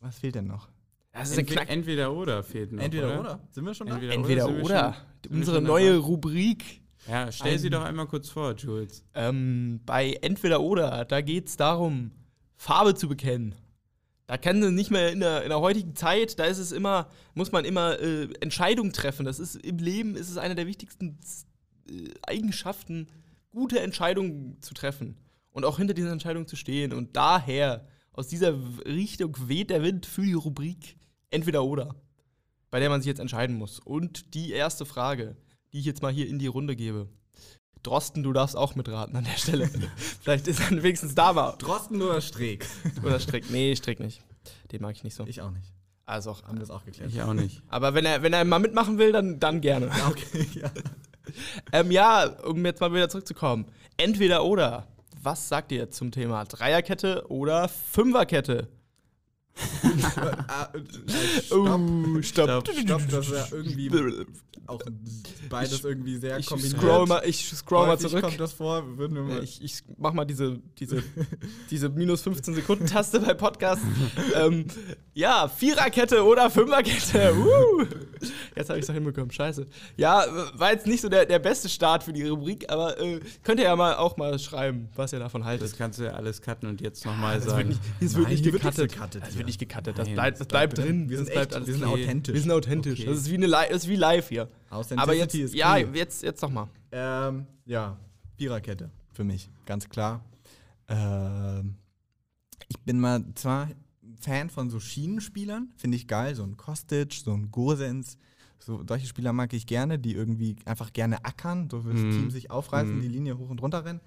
[0.00, 0.68] was fehlt denn noch?
[1.12, 2.82] Das ist ein Entweder, entweder oder fehlt noch.
[2.82, 3.20] Entweder oder?
[3.20, 3.40] oder.
[3.52, 3.94] Sind wir schon da?
[3.94, 4.96] Entweder, Entweder wir oder.
[5.24, 6.06] schon- Unsere neue dabei?
[6.06, 6.82] Rubrik.
[7.08, 9.04] Ja, stell sie Ein- doch einmal kurz vor, Jules.
[9.14, 12.10] Ähm, bei Entweder oder, da geht es darum,
[12.56, 13.54] Farbe zu bekennen.
[14.26, 17.10] Da kann sie nicht mehr in der, in der heutigen Zeit, da ist es immer,
[17.34, 19.26] muss man immer äh, Entscheidungen treffen.
[19.26, 21.18] Das ist im Leben ist es eine der wichtigsten
[21.90, 23.08] äh, Eigenschaften,
[23.50, 25.16] gute Entscheidungen zu treffen
[25.50, 26.92] und auch hinter diesen Entscheidungen zu stehen.
[26.92, 28.54] Und daher, aus dieser
[28.86, 30.96] Richtung weht der Wind für die Rubrik
[31.30, 31.96] Entweder oder,
[32.70, 33.80] bei der man sich jetzt entscheiden muss.
[33.80, 35.36] Und die erste Frage,
[35.72, 37.08] die ich jetzt mal hier in die Runde gebe.
[37.84, 39.70] Drosten, du darfst auch mitraten an der Stelle.
[40.22, 41.54] Vielleicht ist dann wenigstens da mal.
[41.58, 42.66] Drosten oder Streeck?
[43.04, 43.50] Oder Strick.
[43.50, 44.22] Nee, Strick nicht.
[44.72, 45.24] Den mag ich nicht so.
[45.26, 45.72] Ich auch nicht.
[46.06, 46.42] Also auch.
[46.42, 47.10] Haben wir das auch geklärt?
[47.12, 47.62] Ich auch nicht.
[47.68, 49.86] Aber wenn er, wenn er mal mitmachen will, dann, dann gerne.
[49.86, 50.70] Ja, okay, ja.
[51.72, 53.66] Ähm, ja, um jetzt mal wieder zurückzukommen.
[53.96, 54.86] Entweder oder.
[55.22, 58.68] Was sagt ihr zum Thema Dreierkette oder Fünferkette?
[60.48, 62.66] Ah, äh, Oh, stopp.
[62.66, 63.90] Stopp, das ist ja irgendwie
[64.66, 64.80] auch
[65.50, 66.80] beides irgendwie sehr Ich kombiniert.
[66.80, 68.22] scroll mal, ich scroll mal zurück.
[68.22, 71.02] kommt das vor, mal Ich, ich mach mal diese, diese,
[71.70, 73.82] diese minus 15 Sekunden Taste bei Podcast.
[74.34, 74.66] ähm,
[75.12, 77.34] ja, Viererkette oder Fünferkette.
[77.36, 77.84] Uh.
[78.56, 79.30] Jetzt habe ich es doch hinbekommen.
[79.30, 79.66] Scheiße.
[79.96, 83.60] Ja, war jetzt nicht so der, der beste Start für die Rubrik, aber äh, könnt
[83.60, 85.68] ihr ja mal auch mal schreiben, was ihr davon haltet.
[85.68, 87.68] Das kannst du ja alles cutten und jetzt nochmal Das wird sagen.
[87.68, 88.94] nicht, das wird nicht gecuttet.
[89.44, 89.98] Das wird nicht gecuttet.
[89.98, 91.08] Das Nein, bleibt, das bleibt drin.
[91.08, 92.34] Wir Das sind bleibt wir sind authentisch.
[92.34, 93.00] wir sind authentisch.
[93.00, 93.08] Okay.
[93.10, 94.48] Das ist wie, eine Li das ist wie live hier.
[94.70, 95.86] Aber jetzt, ist ja, key.
[95.98, 96.68] jetzt, jetzt doch mal.
[96.92, 97.96] Ähm, ja,
[98.36, 100.24] Viererkette für mich, ganz klar.
[100.88, 101.76] Ähm,
[102.68, 103.68] ich bin mal zwar
[104.20, 108.18] Fan von so Schienenspielern, finde ich geil, so ein Kostic, so ein Gosens.
[108.58, 112.10] So, solche Spieler mag ich gerne, die irgendwie einfach gerne ackern, so will das Mhm.
[112.12, 113.00] Team sich aufreißen, Mhm.
[113.02, 114.00] die Linie hoch und runter rennen.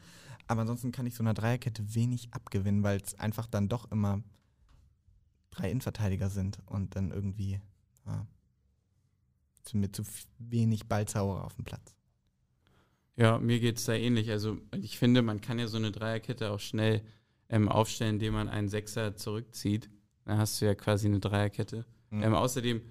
[0.47, 4.21] Aber ansonsten kann ich so einer Dreierkette wenig abgewinnen, weil es einfach dann doch immer
[5.57, 7.59] drei Innenverteidiger sind und dann irgendwie
[8.05, 8.25] ja,
[9.73, 10.03] mit zu
[10.39, 11.95] wenig Ballzauberer auf dem Platz.
[13.15, 14.29] Ja, mir geht es da ähnlich.
[14.29, 17.01] Also ich finde, man kann ja so eine Dreierkette auch schnell
[17.49, 19.89] ähm, aufstellen, indem man einen Sechser zurückzieht.
[20.25, 21.85] Dann hast du ja quasi eine Dreierkette.
[22.11, 22.23] Mhm.
[22.23, 22.81] Ähm, außerdem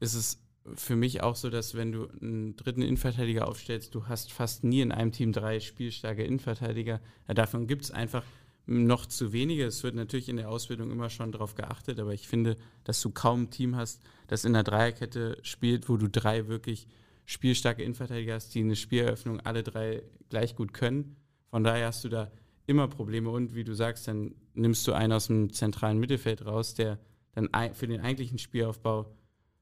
[0.00, 0.40] ist es
[0.76, 4.80] für mich auch so, dass wenn du einen dritten Innenverteidiger aufstellst, du hast fast nie
[4.80, 7.00] in einem Team drei spielstarke Innenverteidiger.
[7.28, 8.24] Ja, davon gibt es einfach
[8.66, 9.64] noch zu wenige.
[9.66, 13.10] Es wird natürlich in der Ausbildung immer schon darauf geachtet, aber ich finde, dass du
[13.10, 16.86] kaum ein Team hast, das in der Dreierkette spielt, wo du drei wirklich
[17.26, 21.16] spielstarke Innenverteidiger hast, die eine Spieleröffnung alle drei gleich gut können.
[21.50, 22.30] Von daher hast du da
[22.66, 26.74] immer Probleme und wie du sagst, dann nimmst du einen aus dem zentralen Mittelfeld raus,
[26.74, 26.98] der
[27.32, 29.14] dann für den eigentlichen Spielaufbau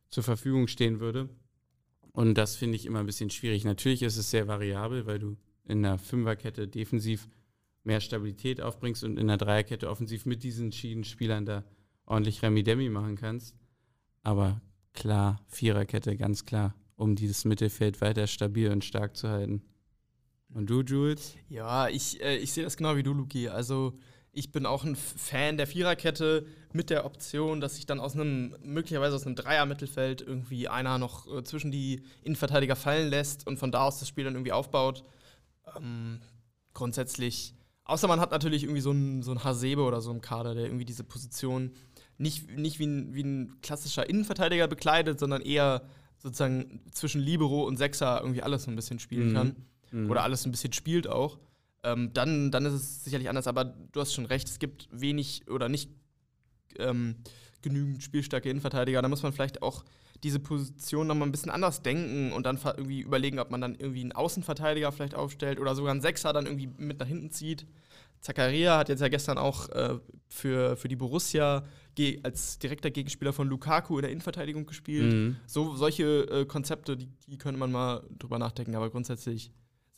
[0.09, 1.29] zur Verfügung stehen würde.
[2.13, 3.65] Und das finde ich immer ein bisschen schwierig.
[3.65, 5.37] Natürlich ist es sehr variabel, weil du
[5.67, 7.29] in der Fünferkette defensiv
[7.85, 11.65] mehr Stabilität aufbringst und in der Dreierkette offensiv mit diesen Schienenspielern da
[12.07, 13.57] ordentlich Remi-Demi machen kannst.
[14.23, 14.61] Aber
[14.93, 19.63] klar, Viererkette, ganz klar, um dieses Mittelfeld weiter stabil und stark zu halten.
[20.55, 21.35] Und du, Jules?
[21.49, 23.49] Ja, ich, äh, ich sehe das genau wie du, Luki.
[23.49, 23.99] Also
[24.33, 28.57] ich bin auch ein Fan der Viererkette mit der Option, dass sich dann aus einem,
[28.63, 33.73] möglicherweise aus einem Dreier-Mittelfeld irgendwie einer noch äh, zwischen die Innenverteidiger fallen lässt und von
[33.73, 35.05] da aus das Spiel dann irgendwie aufbaut.
[35.77, 36.21] Ähm,
[36.73, 40.55] grundsätzlich, außer man hat natürlich irgendwie so einen so ein Hasebe oder so im Kader,
[40.55, 41.73] der irgendwie diese Position
[42.19, 45.83] nicht, nicht wie, ein, wie ein klassischer Innenverteidiger bekleidet, sondern eher
[46.19, 49.35] sozusagen zwischen Libero und Sechser irgendwie alles so ein bisschen spielen Mhm.
[49.35, 49.57] kann
[49.91, 50.11] Mhm.
[50.11, 51.39] oder alles ein bisschen spielt auch,
[51.83, 53.47] ähm, dann, dann ist es sicherlich anders.
[53.49, 55.91] Aber du hast schon recht, es gibt wenig oder nicht
[56.79, 57.17] ähm,
[57.63, 59.03] genügend spielstarke Innenverteidiger.
[59.03, 59.85] Da muss man vielleicht auch
[60.23, 64.03] diese Position nochmal ein bisschen anders denken und dann irgendwie überlegen, ob man dann irgendwie
[64.03, 67.67] einen Außenverteidiger vielleicht aufstellt oder sogar einen Sechser dann irgendwie mit nach hinten zieht.
[68.21, 69.99] Zakaria hat jetzt ja gestern auch äh,
[70.29, 71.65] für, für die Borussia
[72.23, 75.13] als direkter Gegenspieler von Lukaku in der Innenverteidigung gespielt.
[75.13, 75.37] Mhm.
[75.47, 79.51] So, solche äh, Konzepte, die, die könnte man mal drüber nachdenken, aber grundsätzlich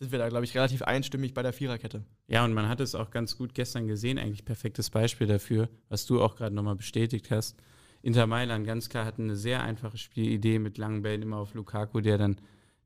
[0.05, 2.05] sind wir da, glaube ich, relativ einstimmig bei der Viererkette.
[2.29, 6.07] Ja, und man hat es auch ganz gut gestern gesehen, eigentlich perfektes Beispiel dafür, was
[6.07, 7.57] du auch gerade nochmal bestätigt hast.
[8.03, 12.01] Inter Mailand ganz klar hat eine sehr einfache Spielidee mit langen Bällen immer auf Lukaku,
[12.01, 12.37] der dann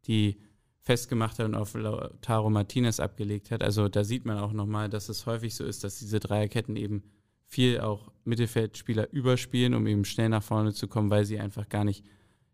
[0.06, 0.38] die
[0.80, 3.64] festgemacht hat und auf Lautaro Martinez abgelegt hat.
[3.64, 7.02] Also da sieht man auch nochmal, dass es häufig so ist, dass diese Dreierketten eben
[7.46, 11.84] viel auch Mittelfeldspieler überspielen, um eben schnell nach vorne zu kommen, weil sie einfach gar
[11.84, 12.04] nicht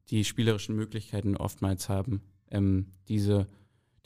[0.08, 3.46] die spielerischen Möglichkeiten oftmals haben, ähm, diese,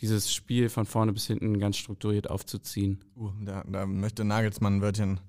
[0.00, 3.04] dieses Spiel von vorne bis hinten ganz strukturiert aufzuziehen.
[3.16, 5.20] Uh, da, da möchte Nagelsmann ein Wörtchen.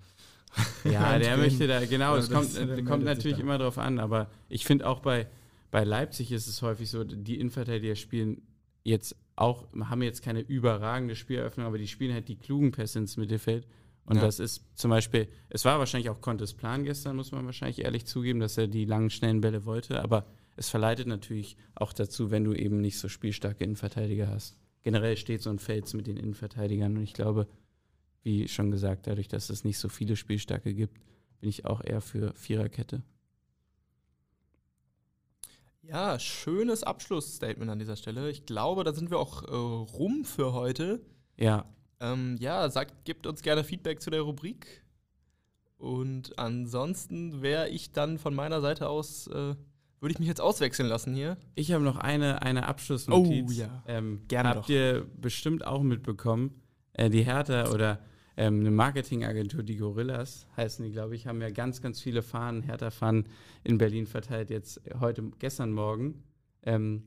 [0.84, 2.56] Ja, der möchte da, genau, es kommt,
[2.86, 5.28] kommt natürlich immer darauf an, aber ich finde auch bei,
[5.72, 8.42] bei Leipzig ist es häufig so, die Innenverteidiger spielen
[8.84, 13.18] jetzt auch, haben jetzt keine überragende Spieleröffnung, aber die spielen halt die klugen Pässe ins
[13.18, 13.68] Mittelfeld.
[14.06, 14.24] Und ja.
[14.24, 18.06] das ist zum Beispiel, es war wahrscheinlich auch Contes Plan gestern, muss man wahrscheinlich ehrlich
[18.06, 20.26] zugeben, dass er die langen, schnellen Bälle wollte, aber
[20.60, 24.60] es verleitet natürlich auch dazu, wenn du eben nicht so spielstarke Innenverteidiger hast.
[24.84, 27.48] Generell steht so ein Fels mit den Innenverteidigern und ich glaube,
[28.24, 31.00] wie schon gesagt, dadurch, dass es nicht so viele Spielstarke gibt,
[31.40, 33.02] bin ich auch eher für Viererkette.
[35.82, 38.30] Ja, schönes Abschlussstatement an dieser Stelle.
[38.30, 41.02] Ich glaube, da sind wir auch äh, rum für heute.
[41.38, 41.66] Ja.
[42.02, 44.84] Ähm, ja, sagt, gebt uns gerne Feedback zu der Rubrik.
[45.78, 49.56] Und ansonsten wäre ich dann von meiner Seite aus, äh,
[50.00, 51.38] würde ich mich jetzt auswechseln lassen hier.
[51.56, 53.46] Ich habe noch eine, eine Abschlussnotiz.
[53.50, 53.84] Oh ja.
[53.88, 54.70] Ähm, gerne habt doch.
[54.70, 56.62] ihr bestimmt auch mitbekommen,
[56.94, 58.00] äh, die Hertha oder
[58.38, 62.64] ähm, eine Marketingagentur, die Gorillas heißen die, glaube ich, haben ja ganz, ganz viele Fahnen,
[62.64, 63.28] Hertha-Fahnen
[63.64, 66.24] in Berlin verteilt, jetzt heute, gestern Morgen.
[66.64, 67.04] Ähm,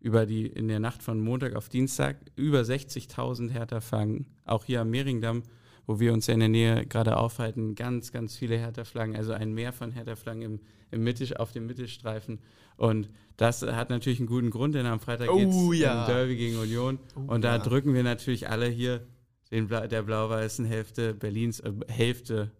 [0.00, 4.26] über die, in der Nacht von Montag auf Dienstag über 60.000 Hertha-Flaggen.
[4.44, 5.42] Auch hier am Mehringdamm,
[5.86, 9.52] wo wir uns ja in der Nähe gerade aufhalten, ganz, ganz viele Hertha-Flaggen, also ein
[9.52, 10.60] Meer von Hertha-Flaggen im,
[10.90, 12.40] im Mittel, auf dem Mittelstreifen.
[12.76, 16.02] Und das hat natürlich einen guten Grund, denn am Freitag oh, geht es ja.
[16.02, 16.98] im Derby gegen Union.
[17.14, 17.62] Oh, und da ja.
[17.62, 19.06] drücken wir natürlich alle hier
[19.50, 22.50] den Bla der blau-weißen Hälfte Berlins, äh, Hälfte,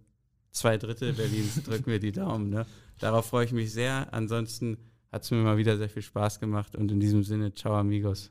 [0.53, 2.51] zwei Drittel Berlins, drücken wir die Daumen.
[2.51, 2.67] Ne?
[2.99, 4.13] Darauf freue ich mich sehr.
[4.13, 4.79] Ansonsten
[5.11, 8.31] hat es mir mal wieder sehr viel Spaß gemacht und in diesem Sinne, ciao amigos.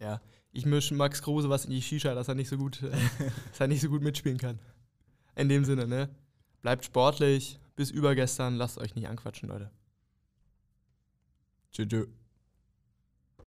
[0.00, 0.20] Ja,
[0.54, 2.90] ich mische Max Kruse was in die Shisha, dass er nicht so gut, äh,
[3.50, 4.58] dass er nicht so gut mitspielen kann.
[5.36, 6.08] In dem Sinne, ne?
[6.62, 9.70] Bleibt sportlich, bis übergestern, lasst euch nicht anquatschen, Leute.
[11.72, 12.06] Tschüss.